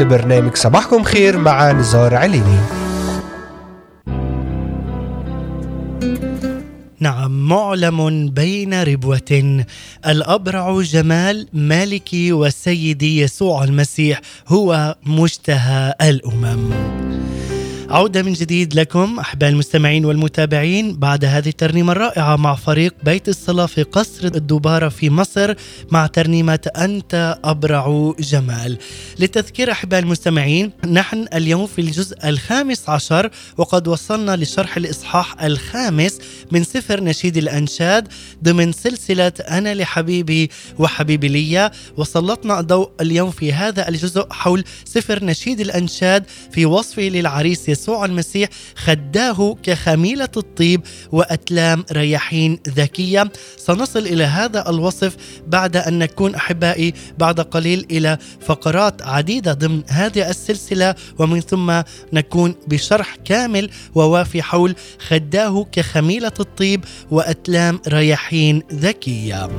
لبرنامج 0.08 0.56
صباحكم 0.56 1.04
خير 1.04 1.38
مع 1.38 1.72
نزار 1.72 2.16
عليني. 2.16 2.58
نعم 7.00 7.48
معلم 7.48 8.30
بين 8.30 8.84
ربوة. 8.84 9.64
الأبرع 10.08 10.82
جمال 10.82 11.48
مالكي 11.54 12.34
وسيدي 12.34 13.22
يسوع 13.22 13.64
المسيح 13.64 14.22
هو 14.48 14.96
مشتهى 15.06 15.94
الأمم. 16.02 16.70
عودة 17.90 18.24
من 18.24 18.34
جديد 18.34 18.74
لكم 18.74 19.20
أحباء 19.20 19.50
المستمعين 19.50 20.06
والمتابعين 20.06 20.96
بعد 20.96 21.26
هذه 21.26 21.50
الترنيمة 21.50 21.92
الرائعة 21.92 22.36
مع 22.36 22.56
فريق 22.56 22.94
بيت 23.04 23.30
الصلاة 23.30 23.66
في 23.66 23.84
قصر 23.84 24.28
الدبارة 24.28 24.90
في 24.90 25.10
مصر 25.10 25.54
مع 25.92 26.08
ترنيمة 26.08 26.72
أنت 26.78 27.40
أبرع 27.44 28.14
جمال. 28.20 28.78
للتذكير 29.20 29.72
أحباء 29.72 30.00
المستمعين 30.00 30.72
نحن 30.92 31.26
اليوم 31.34 31.68
في 31.68 31.82
الجزء 31.82 32.30
الخامس 32.30 32.90
عشر 32.90 33.30
وقد 33.58 33.88
وصلنا 33.88 34.36
لشرح 34.36 34.78
الإصحاح 34.78 35.44
الخامس 35.44 36.20
من 36.52 36.64
سفر 36.64 37.04
نشيد 37.04 37.38
الأنشاد 37.38 38.08
ضمن 38.44 38.72
سلسلة 38.72 39.34
أنا 39.50 39.76
لحبيبي 39.76 40.50
وحبيبي 40.80 41.28
لي 41.28 41.72
وسلطنا 41.98 42.60
الضوء 42.60 42.90
اليوم 43.02 43.32
في 43.32 43.54
هذا 43.54 43.90
الجزء 43.90 44.28
حول 44.32 44.64
سفر 44.86 45.26
نشيد 45.26 45.60
الأنشاد 45.60 46.24
في 46.52 46.66
وصفه 46.66 47.02
للعريس 47.02 47.77
يسوع 47.78 48.06
المسيح 48.06 48.50
خداه 48.76 49.56
كخميلة 49.64 50.30
الطيب 50.38 50.82
وأتلام 51.12 51.86
رياحين 51.92 52.60
ذكية. 52.70 53.32
سنصل 53.58 54.00
إلى 54.00 54.24
هذا 54.24 54.70
الوصف 54.70 55.16
بعد 55.48 55.78
أن 55.78 56.00
نكون 56.00 56.36
أحبائي 56.36 56.94
بعد 57.18 57.40
قليل 57.40 57.86
إلى 57.92 58.18
فقرات 58.42 59.02
عديدة 59.02 59.54
ضمن 59.54 59.84
هذه 59.90 60.30
السلسلة 60.30 60.96
ومن 61.20 61.42
ثم 61.42 61.82
نكون 62.14 62.56
بشرح 62.68 63.16
كامل 63.26 63.70
ووافي 63.96 64.42
حول 64.42 64.76
خداه 65.08 65.66
كخميلة 65.72 66.38
الطيب 66.40 66.86
وأتلام 67.12 67.80
رياحين 67.88 68.64
ذكية. 68.74 69.50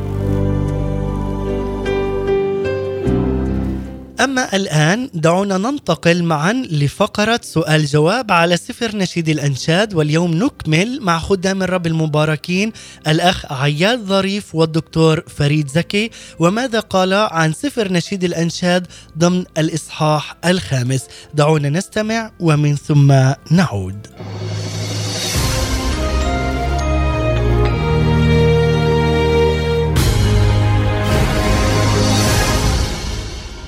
أما 4.20 4.56
الآن 4.56 5.10
دعونا 5.14 5.58
ننتقل 5.58 6.22
معا 6.22 6.52
لفقرة 6.52 7.40
سؤال 7.42 7.86
جواب 7.86 8.32
على 8.32 8.56
سفر 8.56 8.96
نشيد 8.96 9.28
الأنشاد 9.28 9.94
واليوم 9.94 10.34
نكمل 10.34 10.98
مع 11.02 11.18
خدام 11.18 11.62
الرب 11.62 11.86
المباركين 11.86 12.72
الأخ 13.08 13.52
عياد 13.52 13.98
ظريف 14.04 14.54
والدكتور 14.54 15.20
فريد 15.20 15.68
زكي 15.68 16.10
وماذا 16.38 16.80
قال 16.80 17.14
عن 17.14 17.52
سفر 17.52 17.92
نشيد 17.92 18.24
الأنشاد 18.24 18.86
ضمن 19.18 19.44
الإصحاح 19.58 20.36
الخامس؟ 20.44 21.02
دعونا 21.34 21.68
نستمع 21.68 22.30
ومن 22.40 22.76
ثم 22.76 23.12
نعود. 23.50 24.06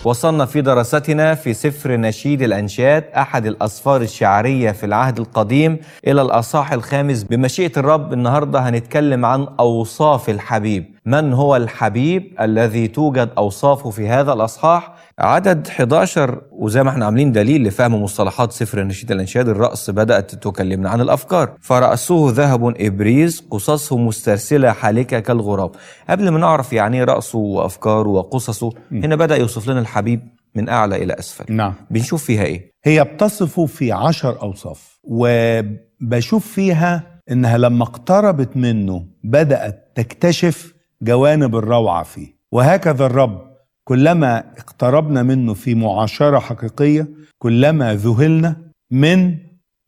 وصلنا 0.05 0.45
في 0.47 0.61
دراستنا 0.61 1.35
في 1.35 1.55
سفر 1.55 1.97
نشيد 1.97 2.43
الأنشاد 2.43 3.05
أحد 3.17 3.47
الأسفار 3.47 4.01
الشعرية 4.01 4.71
في 4.73 4.87
العهد 4.87 5.19
القديم. 5.19 5.79
إلى 6.07 6.23
الأصحاح 6.23 6.73
الخامس 6.73 7.23
بمشيئة 7.25 7.73
الرب 7.77 8.13
النهاردة 8.13 8.59
هنتكلم 8.59 9.25
عن 9.25 9.47
أوصاف 9.61 10.31
الحبيب. 10.31 10.85
من 11.07 11.33
هو 11.33 11.57
الحبيب 11.57 12.35
الذي 12.41 12.89
توجد 12.89 13.31
أوصافه 13.39 13.91
في 13.91 14.09
هذا 14.09 14.33
الأصحاح؟ 14.33 14.93
عدد 15.21 15.67
11 15.67 16.43
وزي 16.53 16.83
ما 16.83 16.91
إحنا 16.91 17.05
عاملين 17.05 17.33
دليل 17.33 17.65
لفهم 17.65 18.03
مصطلحات 18.03 18.53
سفر 18.53 18.83
نشيد 18.85 19.11
الانشاد 19.13 19.49
الرأس 19.49 19.91
بدأت 19.91 20.35
تكلمنا 20.35 20.91
عن 20.91 21.01
الأفكار. 21.01 21.57
فرأسه 21.61 22.31
ذهب 22.31 22.75
إبريز 22.81 23.45
قصصه 23.51 23.99
مسترسلة 23.99 24.73
حالكة 24.73 25.19
كالغراب. 25.21 25.71
قبل 26.11 26.29
ما 26.29 26.39
نعرف 26.39 26.73
يعني 26.73 26.99
إيه 26.99 27.05
رأسه 27.05 27.39
وأفكاره 27.39 28.09
وقصصه 28.09 28.73
هنا 28.93 29.17
بدأ 29.17 29.37
يوصف 29.37 29.69
لنا 29.69 29.81
الحبيب 29.81 30.21
من 30.55 30.69
أعلى 30.69 31.03
إلى 31.03 31.13
أسفل. 31.13 31.55
نعم. 31.55 31.75
بنشوف 31.91 32.25
فيها 32.25 32.45
إيه؟ 32.45 32.71
هي 32.85 33.05
بتصفه 33.05 33.67
في 33.67 33.93
عشر 33.93 34.43
أوصاف 34.43 34.99
وبشوف 35.05 36.47
فيها 36.47 37.21
إنها 37.31 37.59
لما 37.59 37.83
اقتربت 37.83 38.57
منه 38.57 39.07
بدأت 39.25 39.93
تكتشف 39.95 40.75
جوانب 41.03 41.57
الروعة 41.57 42.03
فيه. 42.03 42.41
وهكذا 42.53 43.07
الرب 43.07 43.50
كلما 43.91 44.39
اقتربنا 44.39 45.23
منه 45.23 45.55
في 45.55 45.75
معاشرة 45.75 46.39
حقيقية 46.39 47.09
كلما 47.39 47.95
ذهلنا 47.95 48.57
من 48.91 49.37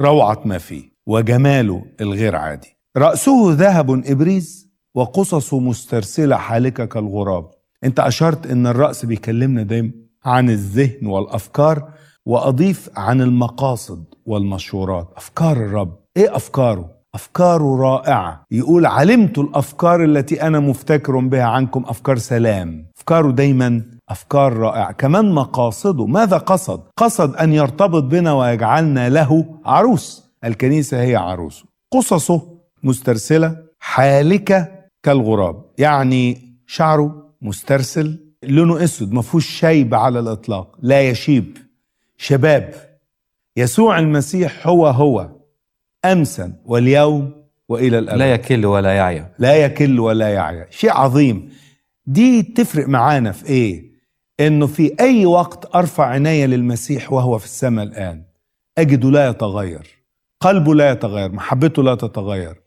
روعة 0.00 0.42
ما 0.44 0.58
فيه 0.58 0.82
وجماله 1.06 1.84
الغير 2.00 2.36
عادي. 2.36 2.76
رأسه 2.96 3.52
ذهب 3.52 3.90
إبريز 4.06 4.68
وقصصه 4.94 5.60
مسترسلة 5.60 6.36
حالكة 6.36 6.84
كالغراب. 6.84 7.50
أنت 7.84 8.00
أشرت 8.00 8.46
إن 8.46 8.66
الرأس 8.66 9.04
بيكلمنا 9.04 9.62
دايما 9.62 9.90
عن 10.24 10.50
الذهن 10.50 11.06
والأفكار 11.06 11.88
وأضيف 12.26 12.90
عن 12.96 13.20
المقاصد 13.20 14.04
والمشورات. 14.26 15.08
أفكار 15.16 15.56
الرب. 15.56 15.98
إيه 16.16 16.36
أفكاره؟ 16.36 16.90
أفكاره 17.14 17.76
رائعة. 17.80 18.44
يقول 18.50 18.86
علمت 18.86 19.38
الأفكار 19.38 20.04
التي 20.04 20.42
أنا 20.42 20.60
مفتكر 20.60 21.18
بها 21.18 21.44
عنكم 21.44 21.84
أفكار 21.86 22.18
سلام. 22.18 22.86
أفكاره 22.96 23.30
دايما 23.30 23.82
أفكار 24.12 24.52
رائعة. 24.52 24.92
كمان 24.92 25.32
مقاصده. 25.32 26.06
ماذا 26.06 26.36
قصد؟ 26.36 26.80
قصد 26.96 27.36
أن 27.36 27.52
يرتبط 27.52 28.02
بنا 28.02 28.32
ويجعلنا 28.32 29.08
له 29.08 29.44
عروس. 29.64 30.32
الكنيسة 30.44 31.02
هي 31.02 31.16
عروسه 31.16 31.64
قصصه 31.90 32.58
مسترسلة 32.82 33.56
حالكة 33.78 34.68
كالغراب. 35.02 35.64
يعني 35.78 36.52
شعره 36.66 37.22
مسترسل 37.42 38.20
لونه 38.42 38.84
أسود 38.84 39.12
ما 39.12 39.22
فيهوش 39.22 39.46
شيب 39.46 39.94
على 39.94 40.18
الإطلاق 40.18 40.76
لا 40.82 41.02
يشيب. 41.02 41.58
شباب 42.16 42.74
يسوع 43.56 43.98
المسيح 43.98 44.66
هو 44.66 44.86
هو 44.86 45.28
امسا 46.04 46.52
واليوم 46.64 47.32
وإلى 47.68 47.98
الأبد. 47.98 48.18
لا 48.18 48.32
يكل 48.32 48.66
ولا 48.66 48.92
يعيا. 48.92 49.34
لا 49.38 49.56
يكل 49.56 50.00
ولا 50.00 50.28
يعيا. 50.28 50.66
شيء 50.70 50.92
عظيم. 50.92 51.52
دي 52.06 52.42
تفرق 52.42 52.88
معانا 52.88 53.32
في 53.32 53.46
إيه؟ 53.46 53.91
إنه 54.46 54.66
في 54.66 54.94
أي 55.00 55.26
وقت 55.26 55.76
أرفع 55.76 56.06
عيني 56.06 56.46
للمسيح 56.46 57.12
وهو 57.12 57.38
في 57.38 57.44
السماء 57.44 57.84
الآن 57.84 58.22
أجده 58.78 59.10
لا 59.10 59.28
يتغير 59.28 60.02
قلبه 60.40 60.74
لا 60.74 60.90
يتغير 60.90 61.32
محبته 61.32 61.82
لا 61.82 61.94
تتغير 61.94 62.62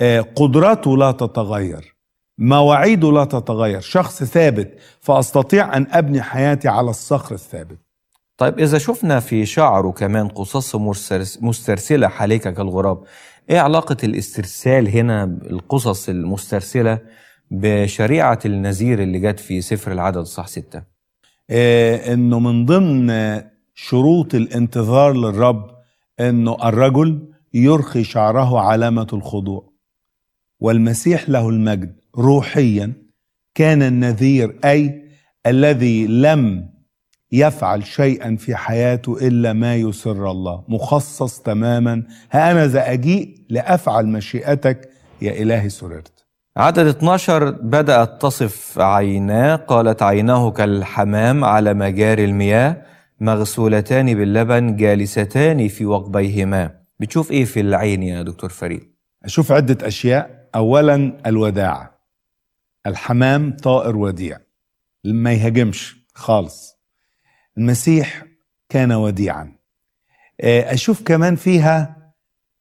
آه، 0.00 0.20
قدراته 0.20 0.96
لا 0.96 1.12
تتغير 1.12 1.96
مواعيده 2.38 3.12
لا 3.12 3.24
تتغير 3.24 3.80
شخص 3.80 4.24
ثابت 4.24 4.78
فأستطيع 5.00 5.76
أن 5.76 5.86
أبني 5.90 6.22
حياتي 6.22 6.68
على 6.68 6.90
الصخر 6.90 7.34
الثابت. 7.34 7.78
طيب 8.36 8.58
إذا 8.60 8.78
شفنا 8.78 9.20
في 9.20 9.46
شعره 9.46 9.90
كمان 9.90 10.28
قصص 10.28 10.76
مسترسلة 11.40 12.08
حالكة 12.08 12.50
كالغراب 12.50 13.04
إيه 13.50 13.60
علاقة 13.60 13.96
الاسترسال 14.04 14.88
هنا 14.88 15.24
القصص 15.24 16.08
المسترسلة 16.08 16.98
بشريعة 17.50 18.38
النذير 18.44 19.02
اللي 19.02 19.18
جت 19.18 19.40
في 19.40 19.60
سفر 19.60 19.92
العدد 19.92 20.22
صح 20.22 20.46
ستة؟ 20.46 20.78
آه، 20.78 20.95
إنه 21.50 22.38
من 22.38 22.66
ضمن 22.66 23.10
آه، 23.10 23.50
شروط 23.74 24.34
الانتظار 24.34 25.12
للرب 25.12 25.70
إنه 26.20 26.56
الرجل 26.64 27.32
يرخي 27.54 28.04
شعره 28.04 28.60
علامة 28.60 29.06
الخضوع. 29.12 29.72
والمسيح 30.60 31.28
له 31.28 31.48
المجد 31.48 31.96
روحيا 32.18 32.92
كان 33.54 33.82
النذير 33.82 34.58
أي 34.64 35.02
الذي 35.46 36.06
لم 36.06 36.70
يفعل 37.32 37.86
شيئا 37.86 38.36
في 38.36 38.56
حياته 38.56 39.26
إلا 39.26 39.52
ما 39.52 39.76
يسر 39.76 40.30
الله 40.30 40.64
مخصص 40.68 41.38
تماما. 41.40 42.02
ها 42.30 42.50
أنا 42.50 42.92
اجيء 42.92 43.34
لأفعل 43.50 44.06
مشيئتك 44.06 44.90
يا 45.22 45.42
إلهي 45.42 45.68
سررت. 45.68 46.15
عدد 46.56 46.86
12 46.86 47.50
بدأت 47.50 48.22
تصف 48.22 48.78
عيناه 48.78 49.56
قالت 49.56 50.02
عيناه 50.02 50.50
كالحمام 50.50 51.44
على 51.44 51.74
مجاري 51.74 52.24
المياه 52.24 52.82
مغسولتان 53.20 54.14
باللبن 54.14 54.76
جالستان 54.76 55.68
في 55.68 55.86
وقبيهما. 55.86 56.80
بتشوف 57.00 57.30
إيه 57.30 57.44
في 57.44 57.60
العين 57.60 58.02
يا 58.02 58.22
دكتور 58.22 58.50
فريد؟ 58.50 58.92
أشوف 59.24 59.52
عدة 59.52 59.86
أشياء. 59.86 60.48
أولا 60.54 61.20
الوداع. 61.26 61.98
الحمام 62.86 63.56
طائر 63.56 63.96
وديع. 63.96 64.38
ما 65.04 65.32
يهاجمش 65.32 65.96
خالص. 66.14 66.78
المسيح 67.58 68.24
كان 68.68 68.92
وديعا. 68.92 69.56
آه، 70.40 70.74
أشوف 70.74 71.02
كمان 71.02 71.36
فيها 71.36 71.96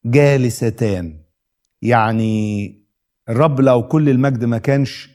جالستان. 0.05 1.19
يعني 1.81 2.84
الرب 3.29 3.61
لو 3.61 3.87
كل 3.87 4.09
المجد 4.09 4.45
ما 4.45 4.57
كانش 4.57 5.09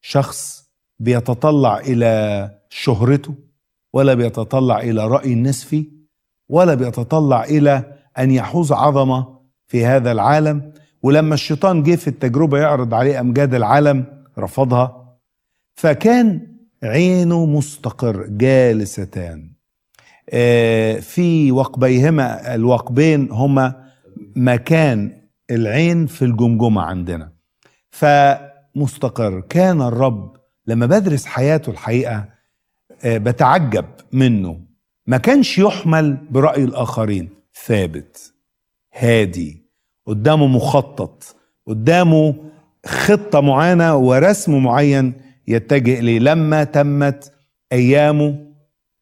شخص 0.00 0.70
بيتطلع 0.98 1.78
إلى 1.78 2.50
شهرته 2.68 3.34
ولا 3.92 4.14
بيتطلع 4.14 4.80
إلى 4.80 5.06
رأي 5.06 5.32
الناس 5.32 5.64
فيه 5.64 5.86
ولا 6.48 6.74
بيتطلع 6.74 7.44
إلى 7.44 7.92
أن 8.18 8.30
يحوز 8.30 8.72
عظمة 8.72 9.40
في 9.68 9.84
هذا 9.84 10.12
العالم 10.12 10.72
ولما 11.02 11.34
الشيطان 11.34 11.82
جه 11.82 11.96
في 11.96 12.08
التجربة 12.08 12.58
يعرض 12.58 12.94
عليه 12.94 13.20
أمجاد 13.20 13.54
العالم 13.54 14.24
رفضها 14.38 15.16
فكان 15.74 16.46
عينه 16.82 17.46
مستقر 17.46 18.26
جالستان. 18.26 19.50
آه، 20.30 21.00
في 21.00 21.52
وقبيهما 21.52 22.54
الوقبين 22.54 23.28
هما 23.30 23.84
مكان 24.36 25.22
العين 25.50 26.06
في 26.06 26.24
الجمجمة 26.24 26.82
عندنا. 26.82 27.32
فمستقر. 27.90 29.40
كان 29.40 29.82
الرب 29.82 30.36
لما 30.66 30.86
بدرس 30.86 31.26
حياته 31.26 31.70
الحقيقة 31.70 32.24
آه، 33.04 33.18
بتعجب 33.18 33.84
منه. 34.12 34.60
ما 35.06 35.16
كانش 35.16 35.58
يحمل 35.58 36.16
برأي 36.30 36.64
الآخرين. 36.64 37.28
ثابت 37.66 38.32
هادي 38.94 39.62
قدامه 40.06 40.46
مخطط 40.46 41.36
قدامه 41.66 42.34
خطة 42.86 43.40
معينة 43.40 43.96
ورسم 43.96 44.62
معين 44.62 45.14
يتجه 45.48 45.98
إليه. 45.98 46.18
لما 46.18 46.64
تمت 46.64 47.32
أيامه 47.72 48.46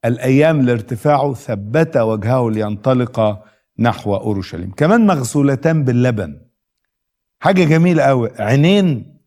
الأيام 0.05 0.62
لارتفاعه 0.62 1.35
ثبت 1.35 1.96
وجهه 1.96 2.51
لينطلق 2.51 3.44
نحو 3.79 4.16
أورشليم. 4.16 4.70
كمان 4.70 5.07
مغسولتان 5.07 5.85
باللبن. 5.85 6.40
حاجة 7.40 7.64
جميلة 7.64 8.03
قوي 8.03 8.31
عينين 8.38 9.18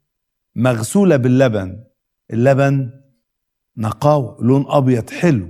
مغسولة 0.56 1.16
باللبن. 1.18 1.84
اللبن 2.34 2.90
نقاوة 3.78 4.38
لون 4.42 4.66
أبيض 4.68 5.10
حلو. 5.10 5.48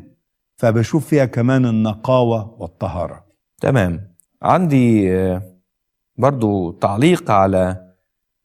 فبشوف 0.55 1.07
فيها 1.07 1.25
كمان 1.25 1.65
النقاوة 1.65 2.55
والطهارة. 2.59 3.25
تمام. 3.61 4.15
عندي 4.41 5.13
آه، 5.15 5.41
برضو 6.17 6.71
تعليق 6.71 7.31
على 7.31 7.91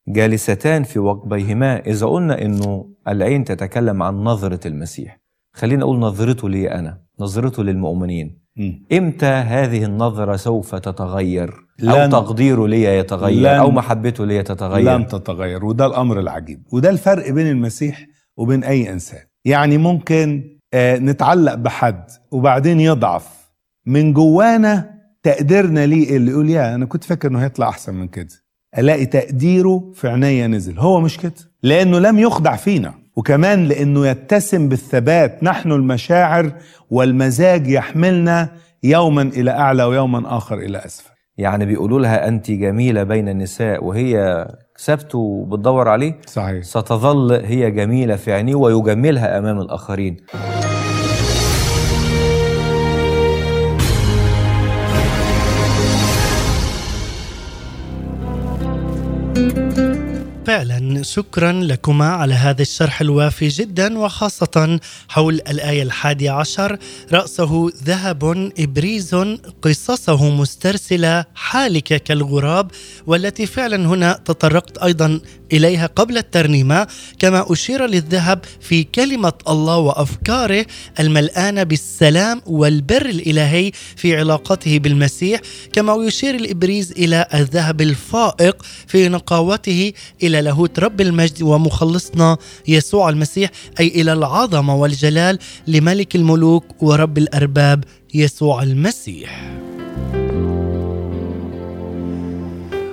جالستان 0.09 0.83
في 0.83 0.99
وقبيهما 0.99 1.79
إذا 1.87 2.07
قلنا 2.07 2.43
إنه 2.43 2.91
العين 3.09 3.45
تتكلم 3.45 4.03
عن 4.03 4.15
نظرة 4.15 4.69
المسيح 4.69 5.21
خلينا 5.53 5.83
أقول 5.85 5.99
نظرته 5.99 6.49
لي 6.49 6.73
أنا 6.73 7.03
نظرته 7.21 7.65
للمؤمنين. 7.65 8.46
مم. 8.57 8.83
إمتى 8.93 9.27
هذه 9.27 9.85
النظرة 9.85 10.37
سوف 10.37 10.75
تتغير؟ 10.75 11.55
لن- 11.79 12.11
تقديره 12.11 12.67
لي 12.69 12.83
يتغير؟ 12.85 13.59
أو 13.59 13.71
محبته 13.71 14.27
لي 14.27 14.43
تتغير 14.43 14.97
لن 14.99 15.07
تتغير 15.07 15.65
وده 15.65 15.87
الأمر 15.87 16.21
العجيب. 16.21 16.63
وده 16.73 16.91
الفرق 16.91 17.31
بين 17.31 17.47
المسيح 17.47 18.07
وبين 18.37 18.65
أي 18.65 18.93
إنسان. 18.93 19.21
يعني 19.45 19.79
ممكن 19.79 20.45
آه، 20.75 20.99
نتعلق 20.99 21.55
بحد 21.55 22.05
وبعدين 22.31 22.81
يضعف. 22.81 23.29
من 23.87 24.13
جوانا 24.13 24.91
تقديرنا 25.23 25.87
ليه 25.87 26.17
اللي 26.17 26.31
يقول 26.31 26.51
يا 26.51 26.75
أنا 26.75 26.87
كنت 26.87 27.05
فاكر 27.05 27.29
إنه 27.29 27.39
هيطلع 27.45 27.69
أحسن 27.69 27.95
من 27.95 28.09
كده. 28.09 28.29
ألاقي 28.79 29.07
تقديره 29.07 29.91
في 29.95 30.09
عينيا 30.09 30.47
نزل. 30.47 30.79
هو 30.79 31.01
مش 31.01 31.19
كده؟ 31.19 31.33
لأنه 31.63 31.99
لم 31.99 32.19
يخدع 32.19 32.57
فينا. 32.57 32.95
وكمان 33.17 33.65
لأنه 33.65 34.07
يتسم 34.07 34.69
بالثبات 34.69 35.43
نحن 35.43 35.73
المشاعر 35.73 36.53
والمزاج 36.91 37.69
يحملنا 37.69 38.49
يوما 38.83 39.23
إلى 39.23 39.51
أعلى 39.51 39.85
ويوما 39.85 40.37
آخر 40.37 40.59
إلى 40.59 40.79
أسفل. 40.79 41.11
يعني 41.39 41.67
بيقولوا 41.67 42.01
لها 42.01 42.29
أنت 42.29 42.51
جميلة 42.51 43.03
بين 43.03 43.29
النساء 43.29 43.85
وهي 43.85 44.47
سبته 44.77 45.19
وبتدور 45.19 45.89
عليه؟ 45.89 46.19
صحيح. 46.27 46.65
ستظل 46.65 47.33
هي 47.33 47.71
جميلة 47.71 48.17
في 48.17 48.33
عينيه 48.33 48.55
ويجملها 48.55 49.39
أمام 49.39 49.61
الآخرين. 49.61 50.17
فعلا. 60.57 61.03
شكرا 61.03 61.53
لكما 61.53 62.09
على 62.09 62.35
هذا 62.35 62.63
الشرح 62.63 63.01
الوافي 63.01 63.49
جدا 63.49 63.99
وخاصة 63.99 64.81
حول 65.09 65.35
الآية 65.35 65.83
الحادية 65.83 66.31
عشر 66.31 66.79
رأسه 67.13 67.71
ذهب 67.85 68.53
إبريز 68.59 69.15
قصصه 69.63 70.31
مسترسلة 70.31 71.25
حالكة 71.35 71.97
كالغراب 71.97 72.71
والتي 73.07 73.47
فعلا 73.47 73.87
هنا 73.87 74.21
تطرقت 74.25 74.79
أيضا 74.79 75.21
إليها 75.53 75.87
قبل 75.87 76.19
الترنيمة. 76.19 76.87
كما 77.19 77.53
أشير 77.53 77.87
للذهب 77.87 78.45
في 78.61 78.85
كلمة 78.85 79.33
الله 79.49 79.77
وأفكاره 79.77 80.67
الملآنة 81.01 81.63
بالسلام 81.63 82.43
والبر 82.47 83.07
الإلهي 83.07 83.73
في 83.97 84.17
علاقته 84.17 84.79
بالمسيح. 84.79 85.41
كما 85.73 86.05
يشير 86.05 86.35
الإبريز 86.35 86.93
إلى 86.93 87.27
الذهب 87.35 87.81
الفائق 87.81 88.63
في 88.87 89.09
نقاوته 89.09 89.93
إلى 90.23 90.46
لاهوت 90.47 90.79
رب 90.79 91.01
المجد 91.01 91.43
ومخلصنا 91.43 92.37
يسوع 92.69 93.09
المسيح 93.09 93.51
أي 93.81 93.89
إلى 93.89 94.13
العظمة 94.13 94.77
والجلال 94.77 95.39
لملك 95.67 96.17
الملوك 96.17 96.83
ورب 96.83 97.19
الأرباب 97.19 97.85
يسوع 98.15 98.63
المسيح. 98.63 99.59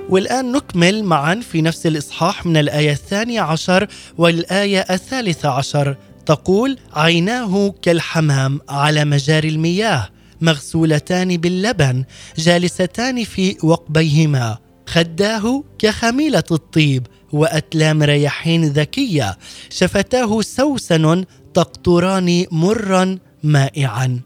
والآن 0.09 0.51
نكمل 0.51 1.03
معا 1.03 1.35
في 1.35 1.61
نفس 1.61 1.85
الإصحاح 1.87 2.45
من 2.45 2.57
الآية 2.57 2.91
الثانية 2.91 3.41
عشر 3.41 3.87
والآية 4.17 4.79
الثالثة 4.79 5.49
عشر. 5.49 5.97
تقول 6.25 6.77
عيناه 6.93 7.73
كالحمام 7.81 8.59
على 8.69 9.05
مجاري 9.05 9.49
المياه 9.49 10.09
مغسولتان 10.41 11.37
باللبن 11.37 12.03
جالستان 12.37 13.23
في 13.23 13.57
وقبيهما 13.63 14.57
خداه 14.87 15.63
كخميلة 15.79 16.43
الطيب. 16.51 17.07
وأتلام 17.33 18.03
ريحين 18.03 18.65
ذكية. 18.65 19.37
شفتاه 19.69 20.41
سوسن 20.41 21.25
تقطران 21.53 22.45
مرا 22.51 23.17
مائعا. 23.43 24.19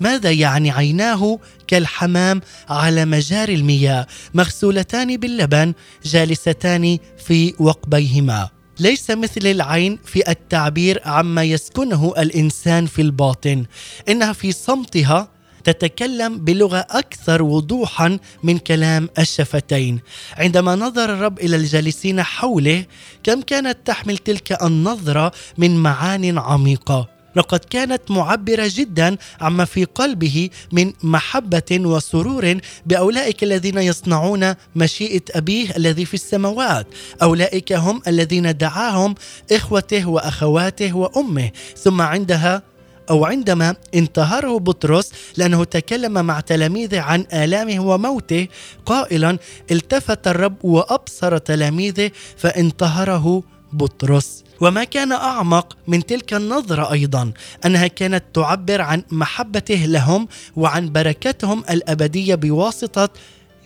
ماذا 0.00 0.30
يعني 0.30 0.70
عيناه 0.70 1.38
كالحمام 1.66 2.40
على 2.68 3.04
مجاري 3.04 3.54
المياه؟ 3.54 4.06
مغسولتان 4.34 5.16
باللبن 5.16 5.72
جالستان 6.04 6.98
في 7.26 7.54
وقبيهما. 7.58 8.48
ليس 8.80 9.10
مثل 9.10 9.46
العين 9.46 9.98
في 10.04 10.30
التعبير 10.30 11.00
عما 11.04 11.44
يسكنه 11.44 12.12
الإنسان 12.18 12.86
في 12.86 13.02
الباطن. 13.02 13.64
إنها 14.08 14.32
في 14.32 14.52
صمتها 14.52 15.28
تتكلم 15.64 16.38
بلغة 16.38 16.86
أكثر 16.90 17.42
وضوحا 17.42 18.18
من 18.42 18.58
كلام 18.58 19.08
الشفتين. 19.18 20.00
عندما 20.36 20.74
نظر 20.76 21.14
الرب 21.14 21.38
إلى 21.40 21.56
الجالسين 21.56 22.22
حوله 22.22 22.84
كم 23.22 23.40
كانت 23.40 23.78
تحمل 23.84 24.18
تلك 24.18 24.62
النظرة 24.62 25.32
من 25.58 25.76
معان 25.76 26.38
عميقة؟ 26.38 27.08
لقد 27.36 27.58
كانت 27.58 28.10
معبرة 28.10 28.70
جدا 28.74 29.16
عما 29.40 29.64
في 29.64 29.84
قلبه 29.84 30.50
من 30.72 30.92
محبة 31.02 31.62
وسرور 31.72 32.58
بأولئك 32.86 33.42
الذين 33.42 33.78
يصنعون 33.78 34.54
مشيئة 34.76 35.22
أبيه 35.30 35.76
الذي 35.76 36.04
في 36.04 36.14
السماوات. 36.14 36.86
أولئك 37.22 37.72
هم 37.72 38.02
الذين 38.06 38.56
دعاهم 38.56 39.14
إخوته 39.52 40.08
وأخواته 40.08 40.96
وأمه. 40.96 41.50
ثم 41.76 42.00
عندها 42.00 42.62
أو 43.10 43.24
عندما 43.24 43.76
انتهره 43.94 44.58
بطرس 44.58 45.12
لأنه 45.36 45.64
تكلم 45.64 46.12
مع 46.26 46.40
تلاميذه 46.40 47.00
عن 47.00 47.26
آلامه 47.32 47.86
وموته 47.86 48.48
قائلا 48.86 49.38
التفت 49.70 50.28
الرب 50.28 50.64
وأبصر 50.64 51.38
تلاميذه 51.38 52.10
فانتهره 52.36 53.42
بطرس. 53.72 54.44
وما 54.60 54.84
كان 54.84 55.12
أعمق 55.12 55.76
من 55.88 56.06
تلك 56.06 56.34
النظرة 56.34 56.92
أيضا 56.92 57.32
أنها 57.66 57.86
كانت 57.86 58.24
تعبر 58.34 58.80
عن 58.80 59.02
محبته 59.10 59.74
لهم 59.74 60.28
وعن 60.56 60.92
بركتهم 60.92 61.64
الأبدية 61.70 62.34
بواسطة 62.34 63.08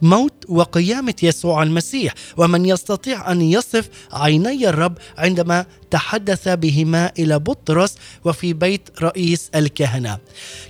موت 0.03 0.45
وقيامة 0.49 1.15
يسوع 1.23 1.63
المسيح. 1.63 2.15
ومن 2.37 2.67
يستطيع 2.67 3.33
أن 3.33 3.43
يصف 3.43 3.89
عيني 4.13 4.69
الرب 4.69 4.99
عندما 5.19 5.67
تحدث 5.91 6.49
بهما 6.49 7.13
إلى 7.19 7.39
بطرس 7.39 7.95
وفي 8.25 8.53
بيت 8.53 8.89
رئيس 9.03 9.51
الكهنة. 9.55 10.19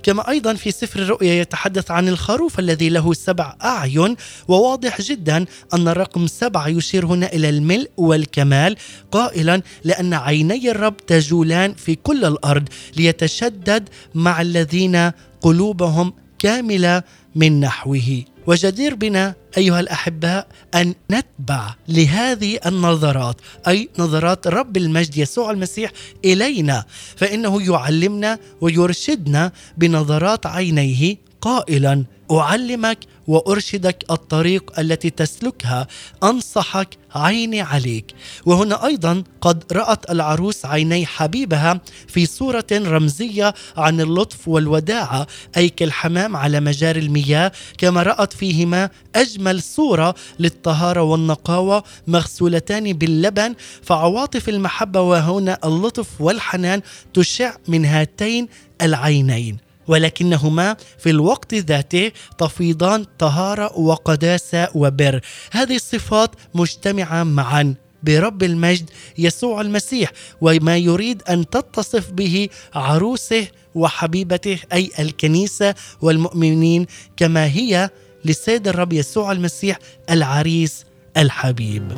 كما 0.03 0.29
أيضا 0.29 0.53
في 0.53 0.71
سفر 0.71 0.99
الرؤيا 0.99 1.33
يتحدث 1.33 1.91
عن 1.91 2.07
الخروف 2.07 2.59
الذي 2.59 2.89
له 2.89 3.13
سبع 3.13 3.55
أعين 3.63 4.15
وواضح 4.47 5.01
جدا 5.01 5.45
أن 5.73 5.87
الرقم 5.87 6.27
سبعة 6.27 6.67
يشير 6.67 7.05
هنا 7.05 7.33
إلى 7.33 7.49
الملء 7.49 7.89
والكمال 7.97 8.75
قائلا 9.11 9.61
لأن 9.83 10.13
عيني 10.13 10.71
الرب 10.71 10.97
تجولان 10.97 11.73
في 11.73 11.95
كل 11.95 12.25
الأرض 12.25 12.69
ليتشدد 12.97 13.89
مع 14.15 14.41
الذين 14.41 15.11
قلوبهم 15.41 16.13
كاملة 16.39 17.03
من 17.35 17.59
نحوه. 17.59 18.23
وجدير 18.47 18.95
بنا 18.95 19.35
أيها 19.57 19.79
الاحباء 19.79 20.47
أن 20.75 20.95
نتبع 21.11 21.75
لهذه 21.87 22.59
النظرات 22.65 23.35
أي 23.67 23.89
نظرات 23.99 24.47
رب 24.47 24.77
المجد 24.77 25.17
يسوع 25.17 25.51
المسيح 25.51 25.91
إلينا 26.25 26.85
فإنه 27.15 27.73
يعلمنا 27.73 28.39
ويرشدنا 28.61 29.51
بنظرات 29.77 30.45
عينيه 30.45 31.17
قائلا 31.41 32.05
أعلمك 32.31 32.97
وأرشدك 33.27 34.05
الطريق 34.11 34.79
التي 34.79 35.09
تسلكها 35.09 35.87
أنصحك 36.23 36.97
عيني 37.15 37.61
عليك. 37.61 38.15
وهنا 38.45 38.85
أيضا 38.85 39.23
قد 39.41 39.63
رأت 39.71 40.11
العروس 40.11 40.65
عيني 40.65 41.05
حبيبها 41.05 41.81
في 42.07 42.25
صورة 42.25 42.65
رمزية 42.71 43.53
عن 43.77 44.01
اللطف 44.01 44.47
والوداعه 44.47 45.27
أي 45.57 45.69
كالحمام 45.69 46.35
على 46.35 46.59
مجاري 46.59 46.99
المياه 46.99 47.51
كما 47.77 48.03
رأت 48.03 48.33
فيهما 48.33 48.89
أجمل 49.15 49.61
صورة 49.61 50.15
للطهارة 50.39 51.01
والنقاوة 51.01 51.83
مغسولتان 52.07 52.93
باللبن. 52.93 53.55
فعواطف 53.83 54.49
المحبة 54.49 55.01
وهنا 55.01 55.57
اللطف 55.65 56.21
والحنان 56.21 56.81
تشع 57.13 57.55
من 57.67 57.85
هاتين 57.85 58.47
العينين. 58.81 59.66
ولكنهما 59.87 60.75
في 60.97 61.09
الوقت 61.09 61.53
ذاته 61.53 62.11
تفيضان 62.37 63.05
طهارة 63.19 63.79
وقداسة 63.79 64.67
وبر. 64.75 65.21
هذه 65.51 65.75
الصفات 65.75 66.31
مجتمعة 66.53 67.23
معا 67.23 67.75
برب 68.03 68.43
المجد 68.43 68.89
يسوع 69.17 69.61
المسيح 69.61 70.11
وما 70.41 70.77
يريد 70.77 71.23
أن 71.29 71.49
تتصف 71.49 72.11
به 72.11 72.49
عروسه 72.75 73.47
وحبيبته 73.75 74.59
أي 74.73 74.91
الكنيسة 74.99 75.75
والمؤمنين 76.01 76.85
كما 77.17 77.45
هي 77.45 77.89
للسيد 78.25 78.67
الرب 78.67 78.93
يسوع 78.93 79.31
المسيح 79.31 79.79
العريس 80.09 80.85
الحبيب. 81.17 81.91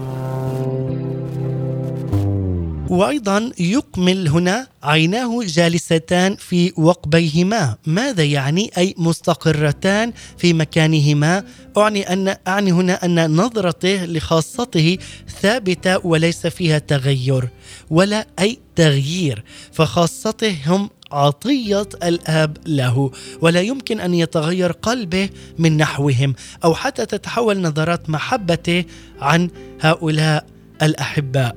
وأيضا 2.89 3.51
يكمل 3.59 4.27
هنا 4.27 4.67
عيناه 4.83 5.39
جالستان 5.43 6.35
في 6.35 6.73
وقبيهما. 6.77 7.75
ماذا 7.85 8.23
يعني؟ 8.23 8.71
أي 8.77 8.95
مستقرتان 8.97 10.13
في 10.37 10.53
مكانهما. 10.53 11.43
أعني 11.77 12.13
ان 12.13 12.35
أعني 12.47 12.71
هنا 12.71 13.05
أن 13.05 13.35
نظرته 13.35 14.05
لخاصته 14.05 14.97
ثابتة 15.41 16.05
وليس 16.05 16.47
فيها 16.47 16.79
تغير 16.79 17.49
ولا 17.89 18.27
أي 18.39 18.59
تغيير. 18.75 19.43
فخاصته 19.71 20.57
هم 20.65 20.89
عطية 21.11 21.89
الأب 22.03 22.57
له 22.65 23.11
ولا 23.41 23.61
يمكن 23.61 23.99
أن 23.99 24.13
يتغير 24.13 24.71
قلبه 24.71 25.29
من 25.57 25.77
نحوهم 25.77 26.35
أو 26.63 26.73
حتى 26.73 27.05
تتحول 27.05 27.61
نظرات 27.61 28.09
محبته 28.09 28.85
عن 29.21 29.49
هؤلاء 29.81 30.58
الأحباء. 30.81 31.55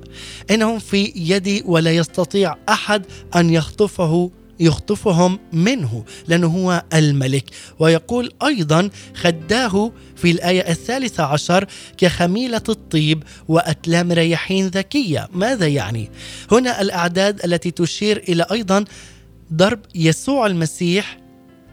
إنهم 0.50 0.78
في 0.78 1.12
يدي 1.16 1.62
ولا 1.66 1.92
يستطيع 1.92 2.56
أحد 2.68 3.06
أن 3.36 3.50
يخطفه 3.50 4.30
يخطفهم 4.60 5.38
منه 5.52 6.04
لأنه 6.28 6.46
هو 6.46 6.84
الملك. 6.94 7.44
ويقول 7.78 8.32
أيضا 8.46 8.90
خداه 9.14 9.92
في 10.16 10.30
الآية 10.30 10.70
الثالثة 10.70 11.24
عشر 11.24 11.66
كخميلة 11.96 12.62
الطيب 12.68 13.22
وأتلام 13.48 14.12
ريحين 14.12 14.66
ذكية. 14.66 15.28
ماذا 15.32 15.66
يعني؟ 15.66 16.10
هنا 16.52 16.80
الأعداد 16.80 17.44
التي 17.44 17.70
تشير 17.70 18.24
إلى 18.28 18.46
أيضا 18.52 18.84
ضرب 19.52 19.80
يسوع 19.94 20.46
المسيح 20.46 21.18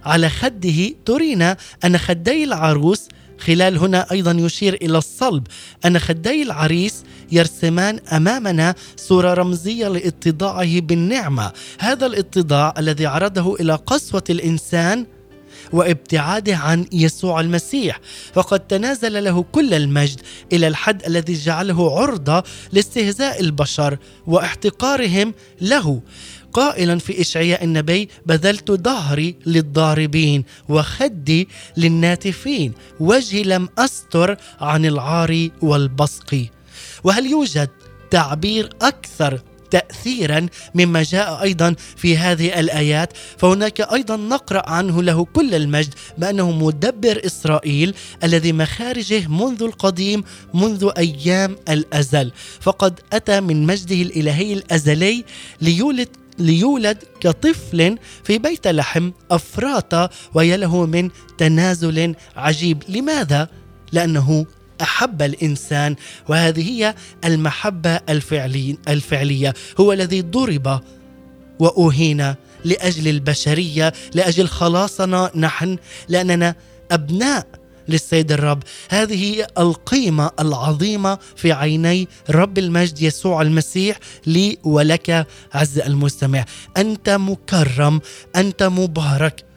على 0.03 0.29
خده. 0.29 0.89
ترينا 1.05 1.57
أن 1.85 1.97
خدي 1.97 2.43
العروس 2.43 3.07
خلال 3.39 3.77
هنا 3.77 4.11
أيضا 4.11 4.31
يشير 4.31 4.73
إلى 4.73 4.97
الصلب. 4.97 5.47
أن 5.85 5.99
خدي 5.99 6.43
العريس 6.43 7.03
يرسمان 7.31 7.99
أمامنا 8.11 8.75
صوره 8.95 9.33
رمزية 9.33 9.87
لاتضاعه 9.87 10.79
بالنعمة. 10.79 11.51
هذا 11.79 12.05
الاتضاع 12.05 12.73
الذي 12.77 13.05
عرضه 13.05 13.55
إلى 13.55 13.75
قسوة 13.75 14.23
الإنسان 14.29 15.05
وابتعاده 15.73 16.55
عن 16.55 16.85
يسوع 16.91 17.39
المسيح. 17.39 17.99
فقد 18.33 18.59
تنازل 18.59 19.23
له 19.23 19.45
كل 19.51 19.73
المجد 19.73 20.21
إلى 20.53 20.67
الحد 20.67 21.05
الذي 21.05 21.33
جعله 21.33 21.99
عرضة 21.99 22.43
لاستهزاء 22.71 23.41
البشر 23.41 23.97
واحتقارهم 24.27 25.33
له. 25.61 26.01
قائلا 26.53 26.99
في 26.99 27.21
إشعياء 27.21 27.63
النبي 27.63 28.09
بذلت 28.25 28.71
ظهري 28.71 29.35
للضاربين 29.45 30.43
وخدي 30.69 31.47
للناتفين 31.77 32.73
وجهي 32.99 33.43
لم 33.43 33.69
أستر 33.77 34.37
عن 34.61 34.85
العار 34.85 35.49
والبصق. 35.61 36.45
وهل 37.03 37.25
يوجد 37.25 37.69
تعبير 38.11 38.69
أكثر 38.81 39.41
تاثيرا 39.71 40.47
مما 40.75 41.03
جاء 41.03 41.43
أيضا 41.43 41.75
في 41.97 42.17
هذه 42.17 42.59
الآيات؟ 42.59 43.13
فهناك 43.37 43.81
أيضا 43.81 44.15
نقرأ 44.15 44.69
عنه 44.69 45.03
له 45.03 45.25
كل 45.25 45.55
المجد 45.55 45.93
بأنه 46.17 46.51
مدبر 46.51 47.21
إسرائيل 47.25 47.93
الذي 48.23 48.51
مخارجه 48.53 49.27
منذ 49.27 49.63
القديم 49.63 50.23
منذ 50.53 50.91
أيام 50.97 51.55
الأزل. 51.69 52.31
فقد 52.61 52.99
أتى 53.13 53.41
من 53.41 53.65
مجده 53.65 54.01
الإلهي 54.01 54.53
الأزلي 54.53 55.25
ليولد 55.61 56.09
ليولد 56.39 56.97
كطفل 57.19 57.97
في 58.23 58.37
بيت 58.37 58.67
لحم 58.67 59.11
أفراط 59.31 60.11
ويله 60.33 60.85
من 60.85 61.09
تنازل 61.37 62.15
عجيب. 62.35 62.83
لماذا؟ 62.89 63.47
لأنه 63.91 64.45
أحب 64.81 65.21
الإنسان 65.21 65.95
وهذه 66.27 66.69
هي 66.69 66.95
المحبة 67.25 67.95
الفعلي 68.09 68.77
الفعلية. 68.87 69.53
هو 69.79 69.93
الذي 69.93 70.21
ضرب 70.21 70.81
وأهين 71.59 72.35
لأجل 72.65 73.07
البشرية 73.07 73.93
لأجل 74.13 74.47
خلاصنا 74.47 75.31
نحن 75.35 75.77
لأننا 76.07 76.55
أبناء 76.91 77.58
للسيد 77.89 78.31
الرب. 78.31 78.63
هذه 78.89 79.47
القيمة 79.57 80.31
العظيمة 80.39 81.17
في 81.35 81.51
عيني 81.51 82.07
رب 82.29 82.57
المجد 82.57 83.01
يسوع 83.01 83.41
المسيح 83.41 83.99
لي 84.25 84.57
ولك 84.63 85.27
عز 85.53 85.79
المستمع. 85.79 86.45
أنت 86.77 87.09
مكرم 87.09 88.01
أنت 88.35 88.63
مبارك 88.63 89.48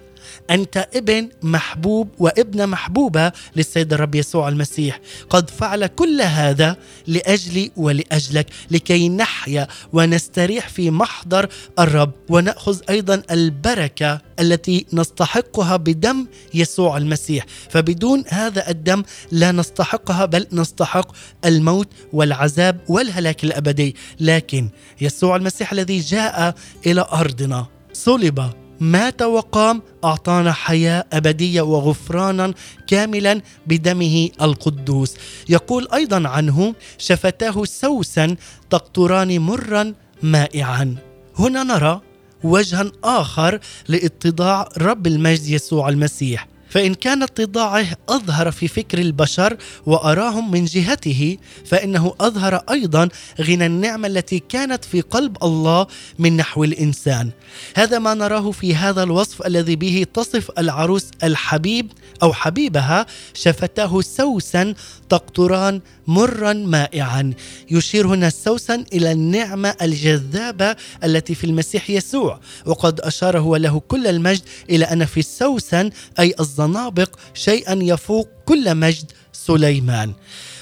أنت 0.52 0.88
ابن 0.94 1.28
محبوب 1.42 2.08
وابنه 2.18 2.66
محبوبة 2.66 3.32
للسيد 3.56 3.92
الرب 3.92 4.14
يسوع 4.14 4.48
المسيح. 4.48 5.00
قد 5.30 5.50
فعل 5.50 5.86
كل 5.86 6.20
هذا 6.20 6.76
لأجلي 7.06 7.70
ولأجلك 7.76 8.46
لكي 8.70 9.08
نحيا 9.08 9.68
ونستريح 9.92 10.68
في 10.68 10.90
محضر 10.90 11.48
الرب 11.78 12.12
ونأخذ 12.28 12.80
أيضا 12.90 13.22
البركة 13.30 14.20
التي 14.40 14.86
نستحقها 14.92 15.76
بدم 15.76 16.26
يسوع 16.54 16.96
المسيح. 16.96 17.46
فبدون 17.70 18.24
هذا 18.28 18.70
الدم 18.70 19.02
لا 19.30 19.52
نستحقها 19.52 20.24
بل 20.24 20.46
نستحق 20.52 21.12
الموت 21.44 21.88
والعذاب 22.12 22.80
والهلاك 22.88 23.44
الأبدي. 23.44 23.96
لكن 24.20 24.68
يسوع 25.00 25.36
المسيح 25.36 25.72
الذي 25.72 26.00
جاء 26.00 26.54
إلى 26.86 27.06
أرضنا 27.12 27.66
صلب 27.92 28.61
مات 28.82 29.22
وقام 29.22 29.82
أعطانا 30.04 30.52
حياة 30.52 31.04
أبدية 31.12 31.62
وغفرانا 31.62 32.54
كاملا 32.86 33.40
بدمه 33.66 34.28
القدوس. 34.42 35.14
يقول 35.48 35.88
أيضا 35.94 36.28
عنه 36.28 36.74
شفتاه 36.98 37.64
سوسا 37.64 38.36
تقطران 38.70 39.38
مرا 39.38 39.94
مائعا. 40.22 40.96
هنا 41.38 41.62
نرى 41.62 42.00
وجها 42.44 42.92
آخر 43.04 43.60
لاتضاع 43.88 44.68
رب 44.78 45.06
المجد 45.06 45.46
يسوع 45.46 45.88
المسيح. 45.88 46.51
فإن 46.72 46.94
كان 46.94 47.22
اتضاعه 47.22 47.86
أظهر 48.08 48.50
في 48.50 48.68
فكر 48.68 48.98
البشر 48.98 49.56
وأراهم 49.86 50.50
من 50.50 50.64
جهته 50.64 51.36
فإنه 51.64 52.14
أظهر 52.20 52.54
أيضا 52.70 53.08
غنى 53.40 53.66
النعمة 53.66 54.08
التي 54.08 54.38
كانت 54.38 54.84
في 54.84 55.00
قلب 55.00 55.36
الله 55.44 55.86
من 56.18 56.36
نحو 56.36 56.64
الإنسان. 56.64 57.30
هذا 57.76 57.98
ما 57.98 58.14
نراه 58.14 58.50
في 58.50 58.74
هذا 58.74 59.02
الوصف 59.02 59.46
الذي 59.46 59.76
به 59.76 60.06
تصف 60.14 60.50
العروس 60.58 61.06
الحبيب 61.22 61.92
أو 62.22 62.32
حبيبها 62.32 63.06
شفتاه 63.34 64.00
سوسا 64.00 64.74
تقطران 65.08 65.80
مرا 66.06 66.52
مائعا. 66.52 67.32
يشير 67.70 68.06
هنا 68.06 68.30
سوسا 68.30 68.84
إلى 68.92 69.12
النعمة 69.12 69.74
الجذابة 69.82 70.76
التي 71.04 71.34
في 71.34 71.44
المسيح 71.44 71.90
يسوع. 71.90 72.40
وقد 72.66 73.00
اشار 73.00 73.38
هو 73.38 73.56
له 73.56 73.80
كل 73.80 74.06
المجد 74.06 74.42
إلى 74.70 74.84
أن 74.84 75.04
في 75.04 75.20
السوسن 75.20 75.90
أي 76.18 76.34
الزنابق 76.64 77.16
شيئا 77.34 77.78
يفوق 77.82 78.28
كل 78.44 78.74
مجد 78.74 79.12
سليمان. 79.32 80.12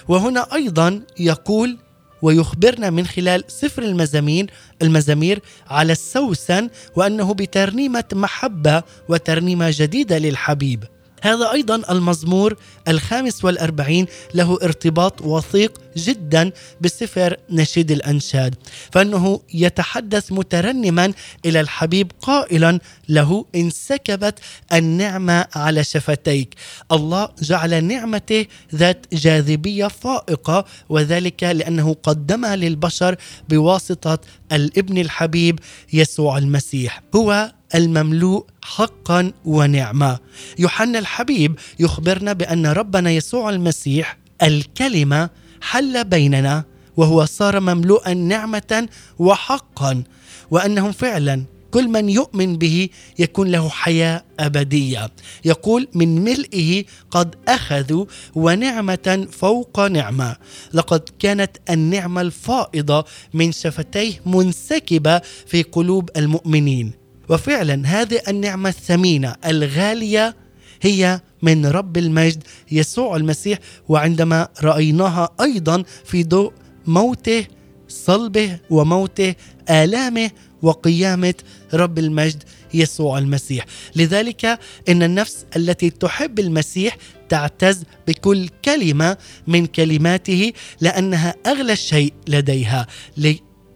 وهنا 0.09 0.55
أيضا 0.55 1.03
يقول 1.19 1.79
ويخبرنا 2.23 2.91
من 2.91 3.07
خلال 3.07 3.45
سفر 3.49 3.83
المزامير 3.83 4.51
المزامير 4.83 5.43
على 5.69 5.93
السوسن 5.93 6.71
وأنه 6.97 7.35
بترنيمة 7.35 8.05
محبة 8.13 8.83
وترنيمة 9.09 9.71
جديدة 9.71 10.19
للحبيب. 10.19 10.85
هذا 11.23 11.53
أيضا 11.53 11.83
المزمور 11.91 12.57
الخامس 12.89 13.45
والأربعين 13.45 14.07
له 14.35 14.59
ارتباط 14.63 15.23
وثيق 15.23 15.81
جدا 15.97 16.53
بسفر 16.81 17.37
نشيد 17.51 17.91
الأنشاد 17.91 18.55
فأنه 18.93 19.41
يتحدث 19.55 20.33
مترنما 20.33 21.13
إلى 21.47 21.61
الحبيب 21.61 22.13
قائلا 22.23 22.79
له 23.09 23.45
انسكبت 23.55 24.39
النعمة 24.73 25.47
على 25.55 25.85
شفتيك. 25.85 26.55
الله 26.93 27.29
جعل 27.43 27.85
نعمته 27.85 28.47
ذات 28.75 29.07
جاذبية 29.13 29.87
فائقة 29.87 30.65
وذلك 30.89 31.43
لأنه 31.43 31.97
قدمها 32.03 32.57
للبشر 32.57 33.17
بواسطة 33.49 34.19
الابن 34.53 34.99
الحبيب 34.99 35.59
يسوع 35.93 36.39
المسيح. 36.39 37.03
هو 37.17 37.53
المملوء 37.75 38.47
حقا 38.63 39.33
ونعمه 39.45 40.19
يوحنا 40.59 40.99
الحبيب 40.99 41.59
يخبرنا 41.79 42.33
بأن 42.33 42.67
ربنا 42.67 43.11
يسوع 43.11 43.51
المسيح 43.51 44.19
الكلمة 44.43 45.31
حل 45.61 46.05
بيننا 46.05 46.65
وهو 46.97 47.25
صار 47.25 47.61
مملوءا 47.61 48.15
نعمة 48.15 48.89
وحقا 49.19 50.03
وأنه 50.51 50.91
فعلا 50.91 51.45
كل 51.71 51.89
من 51.89 52.09
يؤمن 52.09 52.59
به 52.59 52.89
يكون 53.19 53.51
له 53.51 53.69
حياة 53.69 54.25
أبدية. 54.41 55.11
يقول 55.45 55.89
من 55.95 56.25
ملئه 56.25 56.85
قد 57.11 57.35
أخذوا 57.49 58.07
ونعمة 58.35 59.29
فوق 59.33 59.81
نعمة. 59.81 60.37
لقد 60.73 61.03
كانت 61.19 61.57
النعمة 61.71 62.21
الفائضة 62.21 63.05
من 63.35 63.53
شفتيه 63.53 64.21
منسكبة 64.27 65.21
في 65.47 65.63
قلوب 65.63 66.11
المؤمنين. 66.17 67.00
وفعلا 67.31 67.83
هذه 67.87 68.21
النعمة 68.29 68.69
الثمينة 68.69 69.37
الغالية 69.47 70.37
هي 70.83 71.21
من 71.43 71.67
رب 71.67 71.97
المجد 71.97 72.43
يسوع 72.73 73.17
المسيح 73.17 73.59
وعندما 73.89 74.49
رأيناها 74.63 75.29
أيضا 75.41 75.85
في 76.05 76.25
ضوء 76.25 76.53
موته 76.87 77.47
صلبه 77.89 78.59
وموته 78.71 79.35
آلامه 79.71 80.31
وقيامة 80.63 81.35
رب 81.75 81.99
المجد 81.99 82.43
يسوع 82.75 83.19
المسيح. 83.19 83.67
لذلك 83.97 84.59
إن 84.89 85.03
النفس 85.03 85.45
التي 85.57 85.91
تحب 85.91 86.39
المسيح 86.39 86.97
تعتز 87.29 87.85
بكل 88.09 88.49
كلمة 88.65 89.17
من 89.47 89.67
كلماته 89.67 90.53
لأنها 90.81 91.35
أغلى 91.47 91.77
شيء 91.77 92.13
لديها. 92.29 92.87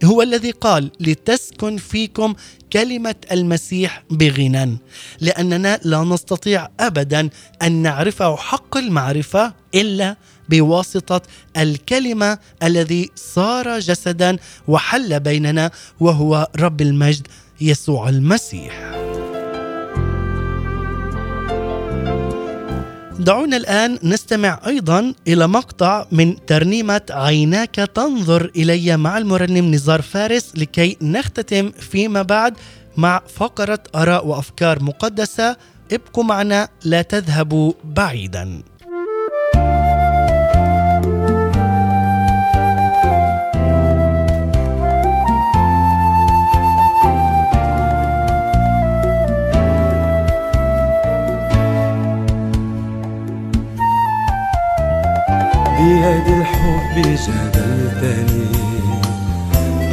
هو 0.03 0.21
الذي 0.21 0.51
قال 0.51 0.91
لتسكن 0.99 1.77
فيكم 1.77 2.33
كلمة 2.75 3.15
المسيح 3.31 4.03
بغنى 4.09 4.77
لأننا 5.21 5.79
لا 5.83 6.03
نستطيع 6.03 6.67
ابدا 6.79 7.29
أن 7.61 7.71
نعرفه 7.71 8.35
حق 8.35 8.77
المعرفة 8.77 9.53
إلا 9.75 10.15
بواسطة 10.49 11.21
الكلمة 11.57 12.37
الذي 12.63 13.11
صار 13.15 13.79
جسدا 13.79 14.37
وحل 14.67 15.19
بيننا 15.19 15.71
وهو 15.99 16.47
رب 16.59 16.81
المجد 16.81 17.27
يسوع 17.61 18.09
المسيح. 18.09 19.04
دعونا 23.19 23.57
الآن 23.57 23.99
نستمع 24.03 24.59
أيضا 24.67 25.13
إلى 25.27 25.47
مقطع 25.47 26.05
من 26.11 26.45
ترنيمة 26.45 27.01
عيناك 27.09 27.75
تنظر 27.75 28.51
إلي 28.55 28.97
مع 28.97 29.17
المرنم 29.17 29.71
نزار 29.71 30.01
فارس 30.01 30.51
لكي 30.55 30.97
نختتم 31.01 31.71
فيما 31.71 32.21
بعد 32.21 32.53
مع 32.97 33.21
فقرة 33.35 33.79
آراء 33.95 34.27
وأفكار 34.27 34.83
مقدسة. 34.83 35.57
ابقوا 35.91 36.23
معنا 36.23 36.69
لا 36.83 37.01
تذهبوا 37.01 37.73
بعيدا. 37.83 38.63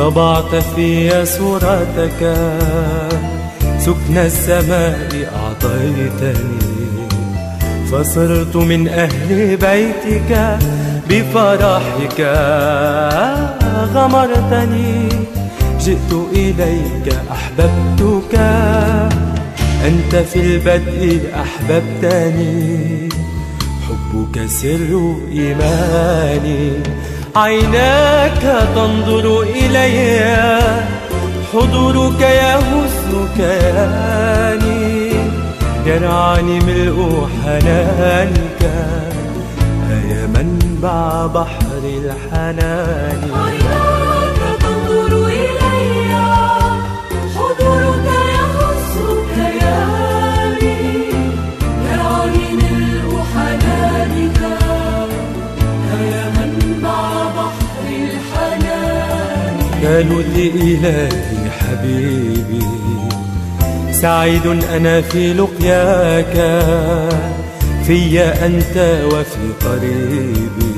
طبعت 0.02 0.54
في 0.54 1.24
صورتك. 1.26 2.36
سكن 3.78 4.16
السماء 4.16 5.30
أعطيتني. 5.36 6.58
فصرت 7.92 8.56
من 8.56 8.88
أهل 8.88 9.56
بيتك 9.56 10.58
بفرحك. 11.10 12.20
غمرتني. 13.94 15.08
جئت 15.80 16.12
إليك 16.32 17.16
أحببتك. 17.30 18.38
أنت 19.84 20.16
في 20.16 20.40
البدء 20.40 21.30
أحببتني. 21.34 23.08
حبك 23.88 24.46
سر 24.46 25.16
إيماني. 25.32 26.91
عيناك 27.36 28.66
تنظر 28.74 29.42
إلي 29.42 30.60
حضورك 31.52 32.20
يهز 32.20 33.28
كياني 33.36 35.12
يرعاني 35.86 36.60
ملء 36.60 37.28
حنانك 37.44 38.62
يا 40.10 40.26
منبع 40.26 41.26
بحر 41.26 41.82
الحنان. 41.84 43.51
قالوا 59.84 60.22
لي 60.22 60.46
إلهي 60.48 61.50
حبيبي. 61.58 62.64
سعيد 63.92 64.46
أنا 64.76 65.00
في 65.00 65.32
لقياك 65.32 66.34
في 67.86 68.20
أنت 68.20 68.76
وفي 69.12 69.44
قريبي. 69.64 70.72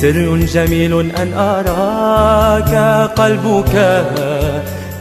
سر 0.00 0.36
جميل 0.36 0.92
أن 1.10 1.32
أراك 1.34 2.72
قلبك 3.20 3.74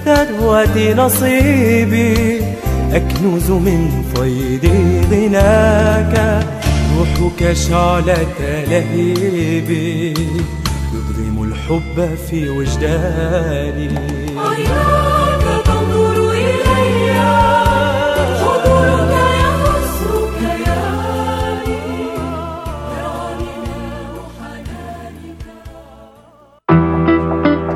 ثروة 0.06 0.78
نصيبي 0.94 2.42
أكنز 2.94 3.50
من 3.52 4.04
فيض 4.16 4.66
غناك 5.12 6.16
روحك 6.98 7.54
شعلة 7.54 8.64
لهيبي 8.70 9.97
الحب 11.68 12.15
في 12.30 12.49
وجداني. 12.49 13.89
عيناك 14.38 15.43
تنظر 15.65 16.32
إلي 16.32 17.11
حضورك 18.39 19.13
يمس 19.41 19.97
كياني 20.39 21.80
يراني 22.93 23.51
ماء 23.63 24.15
حنانك 24.39 25.41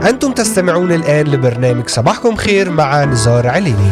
أنتم 0.10 0.32
تستمعون 0.32 0.92
الآن 0.92 1.28
لبرنامج 1.28 1.88
صباحكم 1.88 2.36
خير 2.36 2.70
مع 2.70 3.04
نزار 3.06 3.48
عليني. 3.48 3.92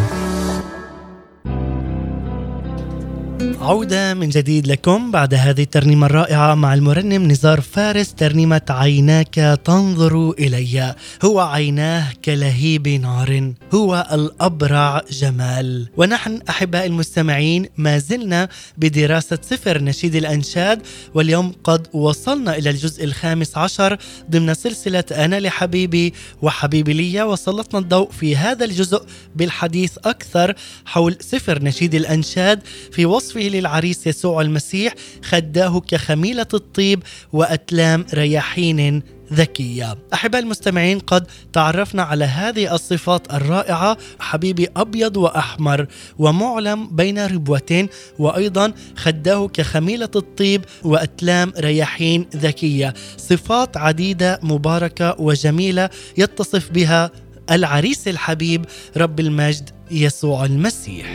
عودة 3.70 4.14
من 4.14 4.30
جديد 4.30 4.68
لكم 4.68 5.12
بعد 5.12 5.34
هذه 5.34 5.62
الترنيمة 5.62 6.06
الرائعة 6.06 6.56
مع 6.56 6.74
المرنم 6.74 7.32
نزار 7.32 7.62
فارس 7.62 8.14
ترنيمة 8.14 8.62
عيناك 8.70 9.60
تنظر 9.66 10.32
إلي. 10.40 10.96
هو 11.26 11.40
عيناه 11.40 12.08
كلهيب 12.26 12.88
نار 12.88 13.54
هو 13.74 14.08
الأبرع 14.12 15.02
جمال. 15.12 15.88
ونحن 15.98 16.40
أحباء 16.50 16.86
المستمعين 16.86 17.66
ما 17.78 17.98
زلنا 17.98 18.50
بدراسة 18.78 19.38
سفر 19.42 19.84
نشيد 19.84 20.16
الأنشاد 20.16 20.82
واليوم 21.14 21.54
قد 21.64 21.88
وصلنا 21.94 22.58
إلى 22.58 22.70
الجزء 22.70 23.04
الخامس 23.04 23.58
عشر 23.58 23.98
ضمن 24.32 24.54
سلسلة 24.54 25.04
أنا 25.12 25.40
لحبيبي 25.40 26.14
وحبيبي 26.42 26.94
لي 26.94 27.24
وسلطنا 27.24 27.80
الضوء 27.80 28.12
في 28.12 28.36
هذا 28.36 28.66
الجزء 28.66 29.02
بالحديث 29.36 29.98
أكثر 30.06 30.54
حول 30.86 31.18
سفر 31.20 31.64
نشيد 31.64 31.96
الأنشاد 31.96 32.60
في 32.92 33.06
وصفه 33.06 33.59
للعريس 33.60 34.07
يسوع 34.07 34.41
المسيح 34.41 34.93
خداه 35.24 35.80
كخميلة 35.80 36.47
الطيب 36.53 37.03
وأتلام 37.34 38.05
رياحين 38.14 39.03
ذكية. 39.34 39.97
أحباء 40.14 40.41
المستمعين 40.41 40.99
قد 40.99 41.28
تعرفنا 41.53 42.03
على 42.03 42.26
هذه 42.26 42.76
الصفات 42.76 43.34
الرائعة 43.34 43.97
حبيبي 44.20 44.68
أبيض 44.78 45.18
وأحمر 45.18 45.88
ومعلم 46.20 46.88
بين 46.88 47.26
ربوتين 47.26 47.89
وأيضا 48.20 48.74
خداه 48.95 49.47
كخميلة 49.47 50.10
الطيب 50.16 50.66
وأتلام 50.84 51.53
رياحين 51.60 52.26
ذكية. 52.36 52.93
صفات 53.18 53.78
عديدة 53.78 54.39
مباركة 54.43 55.16
وجميلة 55.20 55.89
يتصف 56.18 56.72
بها 56.72 57.12
العريس 57.51 58.07
الحبيب 58.07 58.66
رب 58.97 59.20
المجد 59.20 59.70
يسوع 59.91 60.45
المسيح. 60.45 61.07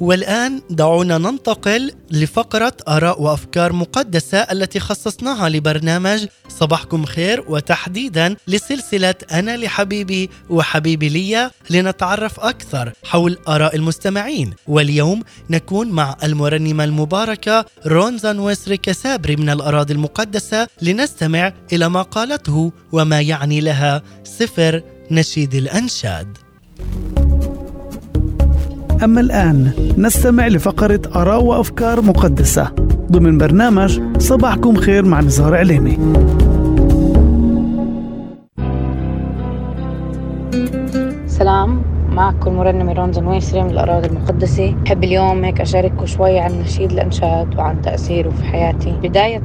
والآن 0.00 0.62
دعونا 0.70 1.18
ننتقل 1.18 1.92
لفقرة 2.10 2.72
آراء 2.88 3.22
وأفكار 3.22 3.72
مقدسة 3.72 4.38
التي 4.38 4.80
خصصناها 4.80 5.48
لبرنامج 5.48 6.26
صباحكم 6.48 7.04
خير 7.04 7.44
وتحديدا 7.48 8.36
لسلسلة 8.48 9.14
أنا 9.32 9.56
لحبيبي 9.56 10.30
وحبيبي 10.50 11.08
لي 11.08 11.50
لنتعرف 11.70 12.40
أكثر 12.40 12.92
حول 13.04 13.38
آراء 13.48 13.76
المستمعين. 13.76 14.54
واليوم 14.66 15.22
نكون 15.50 15.88
مع 15.88 16.16
المرنمة 16.22 16.84
المباركة 16.84 17.64
رونزا 17.86 18.32
نويسري 18.32 18.76
كسابري 18.76 19.36
من 19.36 19.50
الأراضي 19.50 19.92
المقدسة 19.94 20.68
لنستمع 20.82 21.52
إلى 21.72 21.88
ما 21.88 22.02
قالته 22.02 22.72
وما 22.92 23.20
يعني 23.20 23.60
لها 23.60 24.02
سفر 24.24 24.82
نشيد 25.10 25.54
الأنشاد. 25.54 26.45
أما 29.04 29.20
الآن 29.20 29.70
نستمع 29.98 30.46
لفقرة 30.46 31.00
آراء 31.14 31.42
وأفكار 31.42 32.00
مقدسة 32.00 32.72
ضمن 33.12 33.38
برنامج 33.38 34.00
صباحكم 34.18 34.76
خير 34.76 35.04
مع 35.04 35.20
نزار 35.20 35.54
عليمي. 35.54 35.98
سلام. 41.26 41.95
معكم 42.16 42.50
المرنمة 42.50 42.92
رونزا 42.92 43.20
نويسري 43.20 43.62
من 43.62 43.70
الأراضي 43.70 44.08
المقدسة. 44.08 44.74
بحب 44.84 45.04
اليوم 45.04 45.44
هيك 45.44 45.60
أشارككم 45.60 46.06
شوي 46.06 46.38
عن 46.38 46.58
نشيد 46.58 46.92
الأنشاد 46.92 47.54
وعن 47.58 47.80
تأثيره 47.80 48.30
في 48.30 48.44
حياتي. 48.44 48.90
بداية 49.02 49.42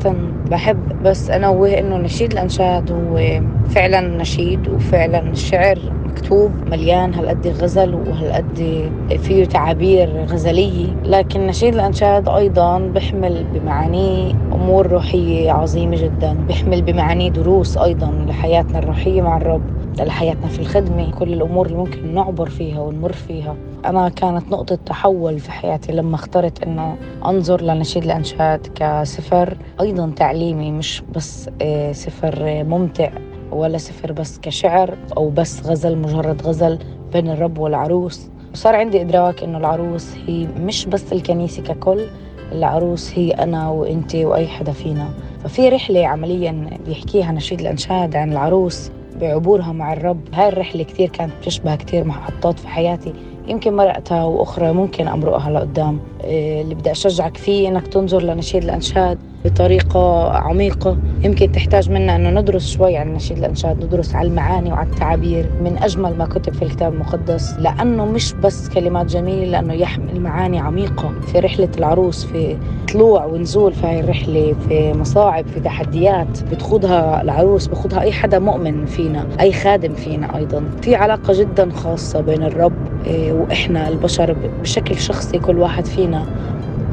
بحب 0.52 1.04
بس 1.04 1.30
أنوه 1.30 1.80
إنه 1.80 1.98
نشيد 1.98 2.32
الأنشاد 2.32 2.92
هو 2.92 3.42
فعلا 3.70 4.02
نشيد 4.02 4.68
وفعلا 4.68 5.20
الشعر 5.20 5.80
مكتوب 6.06 6.52
مليان. 6.68 7.14
هالقد 7.14 7.48
غزل 7.48 7.96
وهالقد 7.96 8.92
فيه 9.18 9.46
تعابير 9.46 10.26
غزلية. 10.26 10.88
لكن 11.06 11.48
نشيد 11.48 11.74
الأنشاد 11.74 12.30
أيضا 12.30 12.80
بيحمل 12.80 13.44
بمعانيه 13.54 14.34
أمور 14.54 14.88
روحية 14.88 15.52
عظيمة 15.52 15.96
جدا. 15.96 16.34
بيحمل 16.34 16.82
بمعانيه 16.82 17.30
دروس 17.30 17.78
أيضا 17.78 18.26
لحياتنا 18.28 18.80
الروحية 18.80 19.22
مع 19.22 19.38
الرب. 19.38 19.81
لحياتنا 20.00 20.48
في 20.48 20.60
الخدمة 20.60 21.12
كل 21.12 21.34
الأمور 21.34 21.66
اللي 21.66 21.78
ممكن 21.78 22.16
نعبر 22.16 22.50
فيها 22.50 22.80
ونمر 22.80 23.12
فيها. 23.14 23.56
أنا 23.86 24.10
كانت 24.10 24.52
نقطة 24.52 24.76
تحول 24.76 25.40
في 25.40 25.52
حياتي 25.52 25.92
لما 25.92 26.16
اخترت 26.16 26.64
أنه 26.64 26.98
أنظر 27.26 27.62
لنشيد 27.62 28.04
الأنشاد 28.04 28.68
كسفر 28.76 29.58
أيضا 29.82 30.12
تعليمي 30.16 30.72
مش 30.72 31.04
بس 31.16 31.50
آه، 31.62 31.92
سفر 31.92 32.64
ممتع 32.64 33.10
ولا 33.52 33.78
سفر 33.78 34.12
بس 34.12 34.40
كشعر 34.40 34.98
أو 35.18 35.30
بس 35.30 35.66
غزل 35.68 35.98
مجرد 35.98 36.42
غزل 36.42 36.80
بين 37.14 37.30
الرب 37.30 37.58
والعروس. 37.58 38.30
صار 38.54 38.76
عندي 38.76 39.02
إدراك 39.02 39.44
إنه 39.44 39.58
العروس 39.58 40.16
هي 40.28 40.48
مش 40.48 40.86
بس 40.86 41.14
الكنيسة 41.14 41.64
ككل 41.64 42.06
العروس 42.52 43.12
هي 43.20 43.32
أنا 43.32 43.70
وإنت 43.70 44.16
وأي 44.16 44.48
حدا 44.48 44.72
فينا. 44.72 45.10
ففي 45.44 45.70
رحلة 45.70 46.08
عمليا 46.08 46.70
بيحكيها 46.86 47.32
نشيد 47.32 47.60
الأنشاد 47.60 48.16
عن 48.16 48.32
العروس 48.32 48.92
بعبورها 49.22 49.72
مع 49.72 49.94
الرب. 49.94 50.22
هاي 50.34 50.48
الرحلة 50.48 50.84
كتير 50.84 51.10
كانت 51.10 51.32
بتشبه 51.42 51.76
كتير 51.76 52.04
محطات 52.04 52.60
في 52.60 52.68
حياتي. 52.68 53.14
يمكن 53.52 53.76
مرقتها 53.76 54.24
وأخرى 54.24 54.72
ممكن 54.72 55.08
أمرقها 55.08 55.52
لقدام. 55.52 56.00
إيه 56.24 56.62
اللي 56.62 56.76
بدي 56.76 56.92
أشجعك 56.92 57.38
فيه 57.38 57.68
إنك 57.68 57.88
تنظر 57.88 58.24
لنشيد 58.24 58.64
الأنشاد 58.64 59.18
بطريقة 59.46 60.32
عميقة. 60.32 60.98
يمكن 61.24 61.52
تحتاج 61.52 61.92
منا 61.92 62.16
أنه 62.16 62.30
ندرس 62.30 62.70
شوي 62.70 62.98
عن 62.98 63.14
نشيد 63.14 63.38
الأنشاد 63.38 63.86
ندرس 63.86 64.16
على 64.16 64.28
المعاني 64.28 64.72
وعلى 64.72 64.90
التعابير 64.90 65.50
من 65.64 65.78
أجمل 65.78 66.18
ما 66.18 66.26
كتب 66.26 66.54
في 66.54 66.62
الكتاب 66.62 66.94
المقدس 66.94 67.56
لأنه 67.60 68.06
مش 68.06 68.34
بس 68.34 68.70
كلمات 68.70 69.06
جميلة 69.06 69.46
لأنه 69.46 69.74
يحمل 69.74 70.20
معاني 70.22 70.60
عميقة 70.60 71.12
في 71.22 71.40
رحلة 71.40 71.70
العروس 71.78 72.26
في 72.26 72.58
طلوع 72.94 73.26
ونزول 73.26 73.74
في 73.74 73.88
هاي 73.88 74.00
الرحلة 74.00 74.56
في 74.68 74.94
مصاعب 74.94 75.48
في 75.48 75.60
تحديات. 75.60 76.44
بتخوضها 76.52 77.22
العروس 77.22 77.68
بخوضها 77.68 78.02
أي 78.02 78.12
حدا 78.12 78.40
مؤمن 78.40 78.86
فينا 78.86 79.28
أي 79.40 79.54
خادم 79.54 79.94
فينا 79.94 80.38
أيضا. 80.38 80.64
في 80.82 80.96
علاقة 80.96 81.34
جدا 81.40 81.70
خاصة 81.70 82.22
بين 82.22 82.44
الرب 82.44 82.91
إيه، 83.06 83.34
وإحنا 83.34 83.88
البشر 83.88 84.34
بشكل 84.34 84.98
شخصي 84.98 85.40
كل 85.40 85.60
واحد 85.60 85.88
فينا 85.88 86.28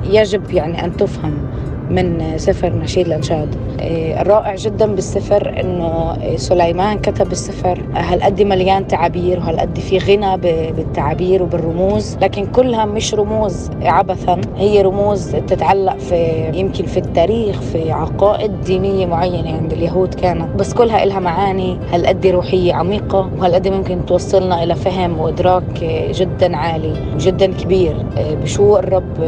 يجب 0.04 0.54
يعني 0.54 0.84
أن 0.84 0.96
تفهم. 0.96 1.44
من 1.91 2.39
سفر 2.39 2.72
نشيد 2.76 3.07
الأنشاد 3.07 3.55
إيه، 3.80 4.20
الرائع 4.20 4.55
جدا 4.55 4.86
بالسفر 4.95 5.61
إنه 5.61 6.16
سليمان 6.36 6.99
كتب 6.99 7.32
السفر 7.32 7.82
هالقد 7.95 8.43
مليان 8.43 8.86
تعابير 8.86 9.39
وهالقد 9.39 9.78
في 9.78 9.99
غنى 9.99 10.36
بالتعابير 10.72 11.43
وبالرموز 11.43 12.16
لكن 12.22 12.47
كلها 12.47 12.84
مش 12.84 13.14
رموز 13.14 13.70
عبثا 13.82 14.41
هي 14.57 14.82
رموز 14.82 15.30
تتعلق 15.30 15.99
في 15.99 16.51
يمكن 16.55 16.86
في 16.86 16.97
التاريخ 16.97 17.61
في 17.61 17.91
عقائد 17.93 18.61
دينية 18.61 19.07
معينة 19.07 19.53
عند 19.57 19.72
اليهود 19.72 20.14
كانت. 20.14 20.57
بس 20.57 20.74
كلها 20.74 21.03
إلها 21.05 21.20
معاني 21.20 21.78
هالقد 21.93 22.26
روحية 22.26 22.74
عميقة 22.74 23.30
وهالقد 23.39 23.68
ممكن 23.68 24.07
توصلنا 24.07 24.62
إلى 24.62 24.74
فهم 24.74 25.18
وإدراك 25.20 25.84
جدا 26.11 26.57
عالي 26.57 26.95
وجدا 27.14 27.47
كبير. 27.53 27.97
بشو 28.43 28.76
الرب 28.76 29.18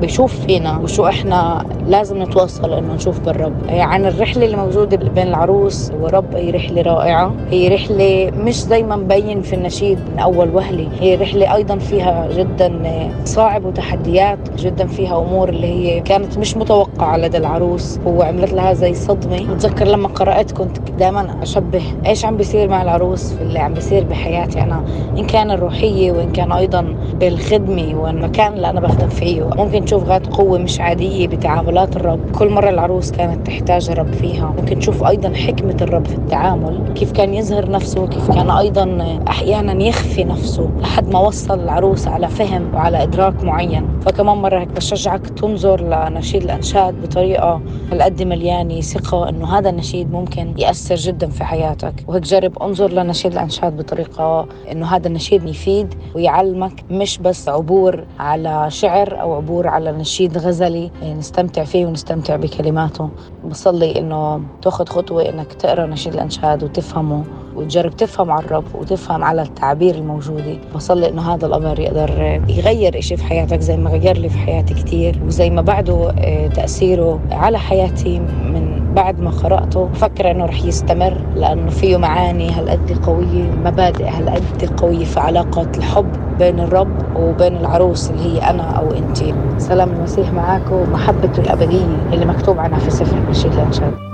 بيشوف 0.00 0.40
فينا 0.46 0.78
وشو 0.78 1.06
إحنا 1.06 1.64
لازم 1.86 2.22
نتوصل 2.22 2.72
إنه 2.72 2.94
نشوف 2.94 3.20
بالرب. 3.20 3.54
عن 3.68 4.06
الرحلة 4.06 4.44
اللي 4.44 4.56
موجودة 4.56 4.96
بين 4.96 5.28
العروس 5.28 5.92
والرب 6.00 6.34
هي 6.36 6.50
رحلة 6.50 6.82
رائعة. 6.82 7.34
هي 7.50 7.68
رحلة 7.68 8.30
مش 8.36 8.54
زي 8.54 8.82
ما 8.82 8.96
مبين 8.96 9.42
في 9.42 9.52
النشيد 9.54 9.98
من 10.12 10.18
أول 10.18 10.54
وهلة. 10.54 10.88
هي 11.00 11.14
رحلة 11.14 11.54
أيضا 11.54 11.78
فيها 11.78 12.28
جدا 12.32 12.80
صعب 13.24 13.64
وتحديات 13.64 14.38
جدا 14.58 14.86
فيها 14.86 15.18
أمور 15.18 15.48
اللي 15.48 15.66
هي 15.66 16.00
كانت 16.00 16.38
مش 16.38 16.56
متوقعة 16.56 17.16
لدى 17.16 17.36
العروس. 17.36 17.98
وعملت 18.06 18.52
لها 18.52 18.72
زي 18.72 18.94
صدمة. 18.94 19.54
بتذكر 19.54 19.84
لما 19.86 20.08
قرأت 20.08 20.52
كنت 20.52 20.78
دائما 20.98 21.42
أشبه 21.42 21.82
إيش 22.06 22.24
عم 22.24 22.36
بيصير 22.36 22.68
مع 22.68 22.82
العروس 22.82 23.32
في 23.32 23.42
اللي 23.42 23.58
عم 23.58 23.74
بيصير 23.74 24.04
بحياتي 24.04 24.60
أنا. 24.60 24.84
إن 25.18 25.26
كان 25.26 25.50
الروحية 25.50 26.12
وإن 26.12 26.32
كان 26.32 26.52
أيضا 26.52 26.96
بالخدمة 27.20 27.94
والمكان 28.02 28.52
اللي 28.52 28.70
أنا 28.70 28.80
بخدم 28.80 29.08
فيه. 29.08 29.42
ممكن 29.56 29.85
تشوف 29.86 30.04
غات 30.04 30.26
قوة 30.26 30.58
مش 30.58 30.80
عادية 30.80 31.28
بتعاملات 31.28 31.96
الرب. 31.96 32.30
كل 32.30 32.48
مرة 32.50 32.68
العروس 32.68 33.10
كانت 33.10 33.46
تحتاج 33.46 33.90
الرب 33.90 34.12
فيها. 34.12 34.54
ممكن 34.58 34.78
تشوف 34.78 35.04
أيضا 35.04 35.32
حكمة 35.34 35.76
الرب 35.80 36.06
في 36.06 36.14
التعامل. 36.14 36.92
كيف 36.94 37.12
كان 37.12 37.34
يظهر 37.34 37.70
نفسه 37.70 38.06
كيف 38.06 38.30
كان 38.30 38.50
أيضا 38.50 39.18
أحيانا 39.28 39.84
يخفي 39.84 40.24
نفسه 40.24 40.70
لحد 40.80 41.08
ما 41.08 41.18
وصل 41.18 41.60
العروس 41.60 42.08
على 42.08 42.28
فهم 42.28 42.74
وعلى 42.74 43.02
إدراك 43.02 43.44
معين. 43.44 44.00
فكمان 44.00 44.36
مرة 44.36 44.60
هيك 44.60 44.68
بشجعك 44.68 45.26
تنظر 45.28 45.80
لنشيد 45.80 46.42
الأنشاد 46.42 47.02
بطريقة 47.02 47.60
هالقد 47.92 48.22
مليانة 48.22 48.80
ثقة 48.80 49.28
إنه 49.28 49.58
هذا 49.58 49.70
النشيد 49.70 50.12
ممكن 50.12 50.54
يأثر 50.58 50.94
جدا 50.94 51.28
في 51.30 51.44
حياتك. 51.44 51.94
وهيك 52.08 52.22
جرب 52.22 52.62
انظر 52.62 52.92
لنشيد 52.92 53.32
الأنشاد 53.32 53.76
بطريقة 53.76 54.46
إنه 54.72 54.86
هذا 54.86 55.08
النشيد 55.08 55.48
يفيد 55.48 55.94
ويعلمك 56.14 56.84
مش 56.90 57.18
بس 57.18 57.48
عبور 57.48 58.04
على 58.18 58.66
شعر 58.68 59.20
أو 59.20 59.34
عبور 59.34 59.75
على 59.76 59.92
نشيد 59.92 60.38
غزلي 60.38 60.90
نستمتع 61.02 61.64
فيه 61.64 61.86
ونستمتع 61.86 62.36
بكلماته. 62.36 63.08
بصلي 63.44 63.98
إنه 63.98 64.40
تأخذ 64.62 64.86
خطوة 64.86 65.28
إنك 65.28 65.52
تقرأ 65.52 65.86
نشيد 65.86 66.14
الانشاد 66.14 66.64
وتفهمه 66.64 67.24
وتجرب 67.56 67.96
تفهم 67.96 68.30
على 68.30 68.44
الرب 68.44 68.64
وتفهم 68.74 69.24
على 69.24 69.42
التعابير 69.42 69.94
الموجودة. 69.94 70.58
بصلي 70.74 71.08
إنه 71.08 71.34
هذا 71.34 71.46
الأمر 71.46 71.80
يقدر 71.80 72.40
يغير 72.48 72.98
إشي 72.98 73.16
في 73.16 73.24
حياتك 73.24 73.60
زي 73.60 73.76
ما 73.76 73.90
غير 73.90 74.16
لي 74.16 74.28
في 74.28 74.38
حياتي 74.38 74.74
كثير 74.74 75.20
وزي 75.26 75.50
ما 75.50 75.62
بعده 75.62 76.10
آه، 76.10 76.46
تأثيره 76.48 77.20
على 77.30 77.58
حياتي 77.58 78.18
من 78.18 78.75
بعد 78.96 79.20
ما 79.20 79.30
قرأته 79.30 79.84
بفكر 79.86 80.30
إنه 80.30 80.44
رح 80.46 80.64
يستمر 80.64 81.18
لأنه 81.36 81.70
فيه 81.70 81.96
معاني 81.96 82.50
هالقد 82.50 82.98
قوية 83.06 83.50
مبادئ 83.64 84.08
هالقد 84.08 84.70
قوية 84.76 85.04
في 85.04 85.20
علاقه 85.20 85.66
الحب 85.76 86.12
بين 86.38 86.60
الرب 86.60 87.16
وبين 87.16 87.56
العروس 87.56 88.10
اللي 88.10 88.22
هي 88.22 88.50
أنا 88.50 88.62
أو 88.62 88.92
انت 88.92 89.18
سلام 89.58 89.92
المسيح 89.92 90.32
معاكم 90.32 90.74
ومحبته 90.74 91.40
الأبدية 91.40 92.08
اللي 92.12 92.26
مكتوب 92.26 92.58
عنها 92.58 92.78
في 92.78 92.90
سفر 92.90 93.18
النشيد 93.18 93.52
الانشاد 93.52 94.05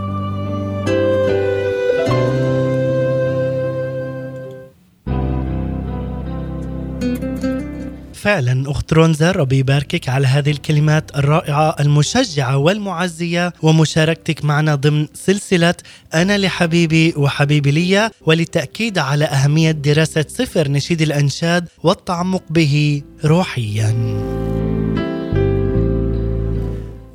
فعلا 8.22 8.70
أخت 8.70 8.92
رونزا 8.92 9.30
ربي 9.30 9.58
يباركك 9.58 10.08
على 10.08 10.26
هذه 10.26 10.50
الكلمات 10.50 11.16
الرائعة 11.16 11.76
المشجعة 11.80 12.56
والمعزية 12.56 13.52
ومشاركتك 13.62 14.44
معنا 14.44 14.74
ضمن 14.74 15.06
سلسلة 15.14 15.74
أنا 16.14 16.38
لحبيبي 16.38 17.14
وحبيبي 17.16 17.70
لي 17.70 18.10
وللتأكيد 18.26 18.98
على 18.98 19.24
أهمية 19.24 19.70
دراسة 19.70 20.24
سفر 20.28 20.68
نشيد 20.68 21.02
الأنشاد 21.02 21.68
والتعمق 21.82 22.42
به 22.50 23.02
روحياً. 23.24 23.92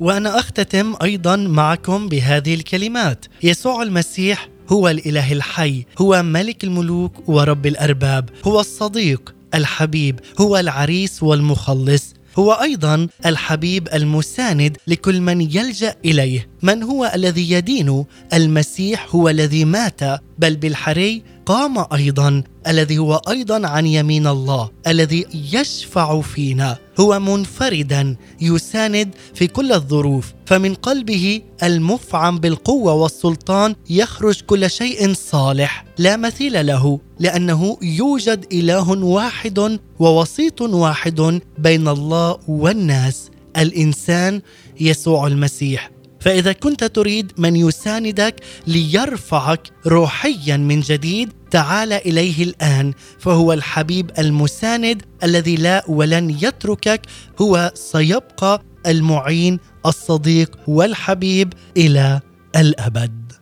وأنا 0.00 0.38
أختتم 0.38 0.94
أيضا 1.02 1.36
معكم 1.36 2.08
بهذه 2.08 2.54
الكلمات 2.54 3.24
يسوع 3.42 3.82
المسيح 3.82 4.48
هو 4.72 4.88
الإله 4.88 5.32
الحي 5.32 5.84
هو 5.98 6.22
ملك 6.22 6.64
الملوك 6.64 7.28
ورب 7.28 7.66
الأرباب 7.66 8.30
هو 8.44 8.60
الصديق 8.60 9.37
الحبيب 9.54 10.20
هو 10.40 10.56
العريس 10.56 11.22
والمخلص. 11.22 12.14
هو 12.38 12.52
أيضا 12.52 13.08
الحبيب 13.26 13.88
المساند 13.94 14.76
لكل 14.86 15.20
من 15.20 15.40
يلجأ 15.40 15.94
إليه. 16.04 16.48
من 16.62 16.82
هو 16.82 17.12
الذي 17.14 17.50
يدين؟ 17.50 18.04
المسيح 18.32 19.06
هو 19.14 19.28
الذي 19.28 19.64
مات 19.64 20.00
بل 20.38 20.56
بالحري 20.56 21.22
قام 21.48 21.84
أيضا 21.92 22.42
الذي 22.66 22.98
هو 22.98 23.22
أيضا 23.28 23.66
عن 23.66 23.86
يمين 23.86 24.26
الله 24.26 24.70
الذي 24.86 25.26
يشفع 25.52 26.20
فينا. 26.20 26.76
هو 27.00 27.20
منفردا 27.20 28.16
يساند 28.40 29.14
في 29.34 29.46
كل 29.46 29.72
الظروف 29.72 30.32
فمن 30.46 30.74
قلبه 30.74 31.42
المفعم 31.62 32.38
بالقوة 32.38 32.92
والسلطان 32.92 33.74
يخرج 33.90 34.40
كل 34.40 34.70
شيء 34.70 35.14
صالح. 35.14 35.84
لا 35.98 36.16
مثيل 36.16 36.66
له 36.66 37.00
لأنه 37.18 37.78
يوجد 37.82 38.46
إله 38.52 38.90
واحد 38.90 39.78
ووسيط 39.98 40.60
واحد 40.60 41.40
بين 41.58 41.88
الله 41.88 42.38
والناس. 42.48 43.30
الإنسان 43.56 44.42
يسوع 44.80 45.26
المسيح. 45.26 45.90
فإذا 46.20 46.52
كنت 46.52 46.84
تريد 46.84 47.32
من 47.38 47.56
يساندك 47.56 48.34
ليرفعك 48.66 49.60
روحيا 49.86 50.56
من 50.56 50.80
جديد 50.80 51.32
تعال 51.50 51.92
إليه 51.92 52.42
الآن. 52.42 52.92
فهو 53.18 53.52
الحبيب 53.52 54.10
المساند 54.18 55.02
الذي 55.24 55.56
لا 55.56 55.84
ولن 55.88 56.30
يتركك 56.30 57.00
هو 57.40 57.70
سيبقى 57.74 58.62
المعين 58.86 59.60
الصديق 59.86 60.56
والحبيب 60.66 61.52
إلى 61.76 62.20
الأبد. 62.56 63.32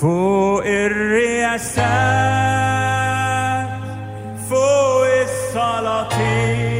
فوق 0.00 0.64
الرياسات 0.66 1.76
فوق 4.50 5.06
السلاطين. 5.28 6.75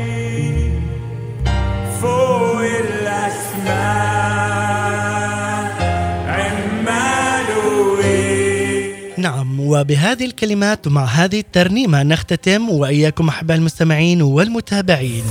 وبهذه 9.67 10.25
الكلمات 10.25 10.87
ومع 10.87 11.05
هذه 11.05 11.41
الترنيمة 11.41 12.03
نختتم 12.03 12.71
وإياكم 12.71 13.29
أحباء 13.29 13.57
المستمعين 13.57 14.23
والمتابعين. 14.23 15.25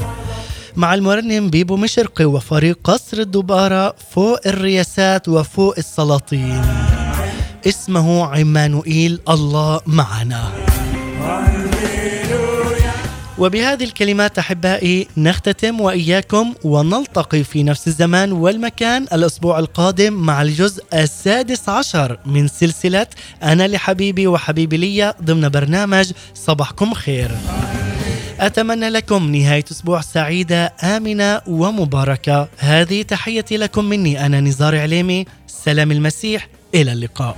مع 0.75 0.93
المرنم 0.93 1.49
بيبو 1.49 1.75
مشرقي 1.77 2.25
وفريق 2.25 2.79
قصر 2.83 3.17
الدبارة 3.17 3.95
فوق 4.11 4.39
الرياسات 4.45 5.29
وفوق 5.29 5.73
السلاطين. 5.77 6.61
اسمه 7.67 8.25
عمانوئيل 8.25 9.19
الله 9.29 9.79
معنا. 9.87 10.51
وبهذه 13.37 13.83
الكلمات 13.83 14.39
أحبائي 14.39 15.07
نختتم 15.17 15.81
وإياكم 15.81 16.53
ونلتقي 16.63 17.43
في 17.43 17.63
نفس 17.63 17.87
الزمان 17.87 18.31
والمكان 18.31 19.03
الأسبوع 19.03 19.59
القادم 19.59 20.13
مع 20.13 20.41
الجزء 20.41 20.83
السادس 20.93 21.69
عشر 21.69 22.19
من 22.25 22.47
سلسلة 22.47 23.07
أنا 23.43 23.67
لحبيبي 23.67 24.27
وحبيبي 24.27 24.77
لي 24.77 25.13
ضمن 25.23 25.49
برنامج 25.49 26.11
صباحكم 26.33 26.93
خير. 26.93 27.31
أتمنى 28.39 28.89
لكم 28.89 29.35
نهاية 29.35 29.65
أسبوع 29.71 30.01
سعيدة 30.01 30.73
آمنة 30.83 31.41
ومباركة. 31.47 32.47
هذه 32.57 33.01
تحيتي 33.01 33.57
لكم 33.57 33.85
مني 33.85 34.25
أنا 34.25 34.41
نزار 34.41 34.79
عليمي 34.79 35.25
سلام 35.47 35.91
المسيح 35.91 36.47
إلى 36.75 36.91
اللقاء. 36.91 37.37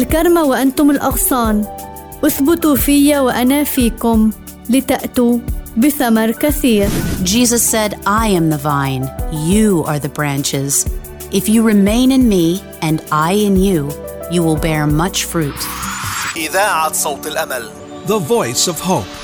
الكرمة 0.00 0.44
وأنتم 0.44 0.90
الأغصان 0.90 1.64
اثبتوا 2.24 2.76
في 2.76 3.18
وأنا 3.18 3.64
فيكم 3.64 4.30
لتأتوا 4.70 5.38
بثمر 5.76 6.30
كثير 6.30 6.88
Jesus 7.24 7.62
said, 7.62 7.94
I 8.06 8.28
am 8.28 8.50
the 8.50 8.58
vine, 8.58 9.10
you 9.32 9.84
are 9.84 9.98
the 9.98 10.08
branches. 10.08 10.86
If 11.32 11.48
you 11.48 11.62
remain 11.62 12.12
in 12.12 12.28
me 12.28 12.62
and 12.82 13.02
I 13.12 13.32
in 13.32 13.56
you, 13.56 13.90
you 14.30 14.42
will 14.42 14.56
bear 14.56 14.86
much 14.86 15.24
fruit. 15.24 15.60
إذاعة 16.36 16.92
صوت 16.92 17.26
الأمل 17.26 17.70
The 18.06 18.18
Voice 18.18 18.68
of 18.68 18.80
Hope 18.80 19.19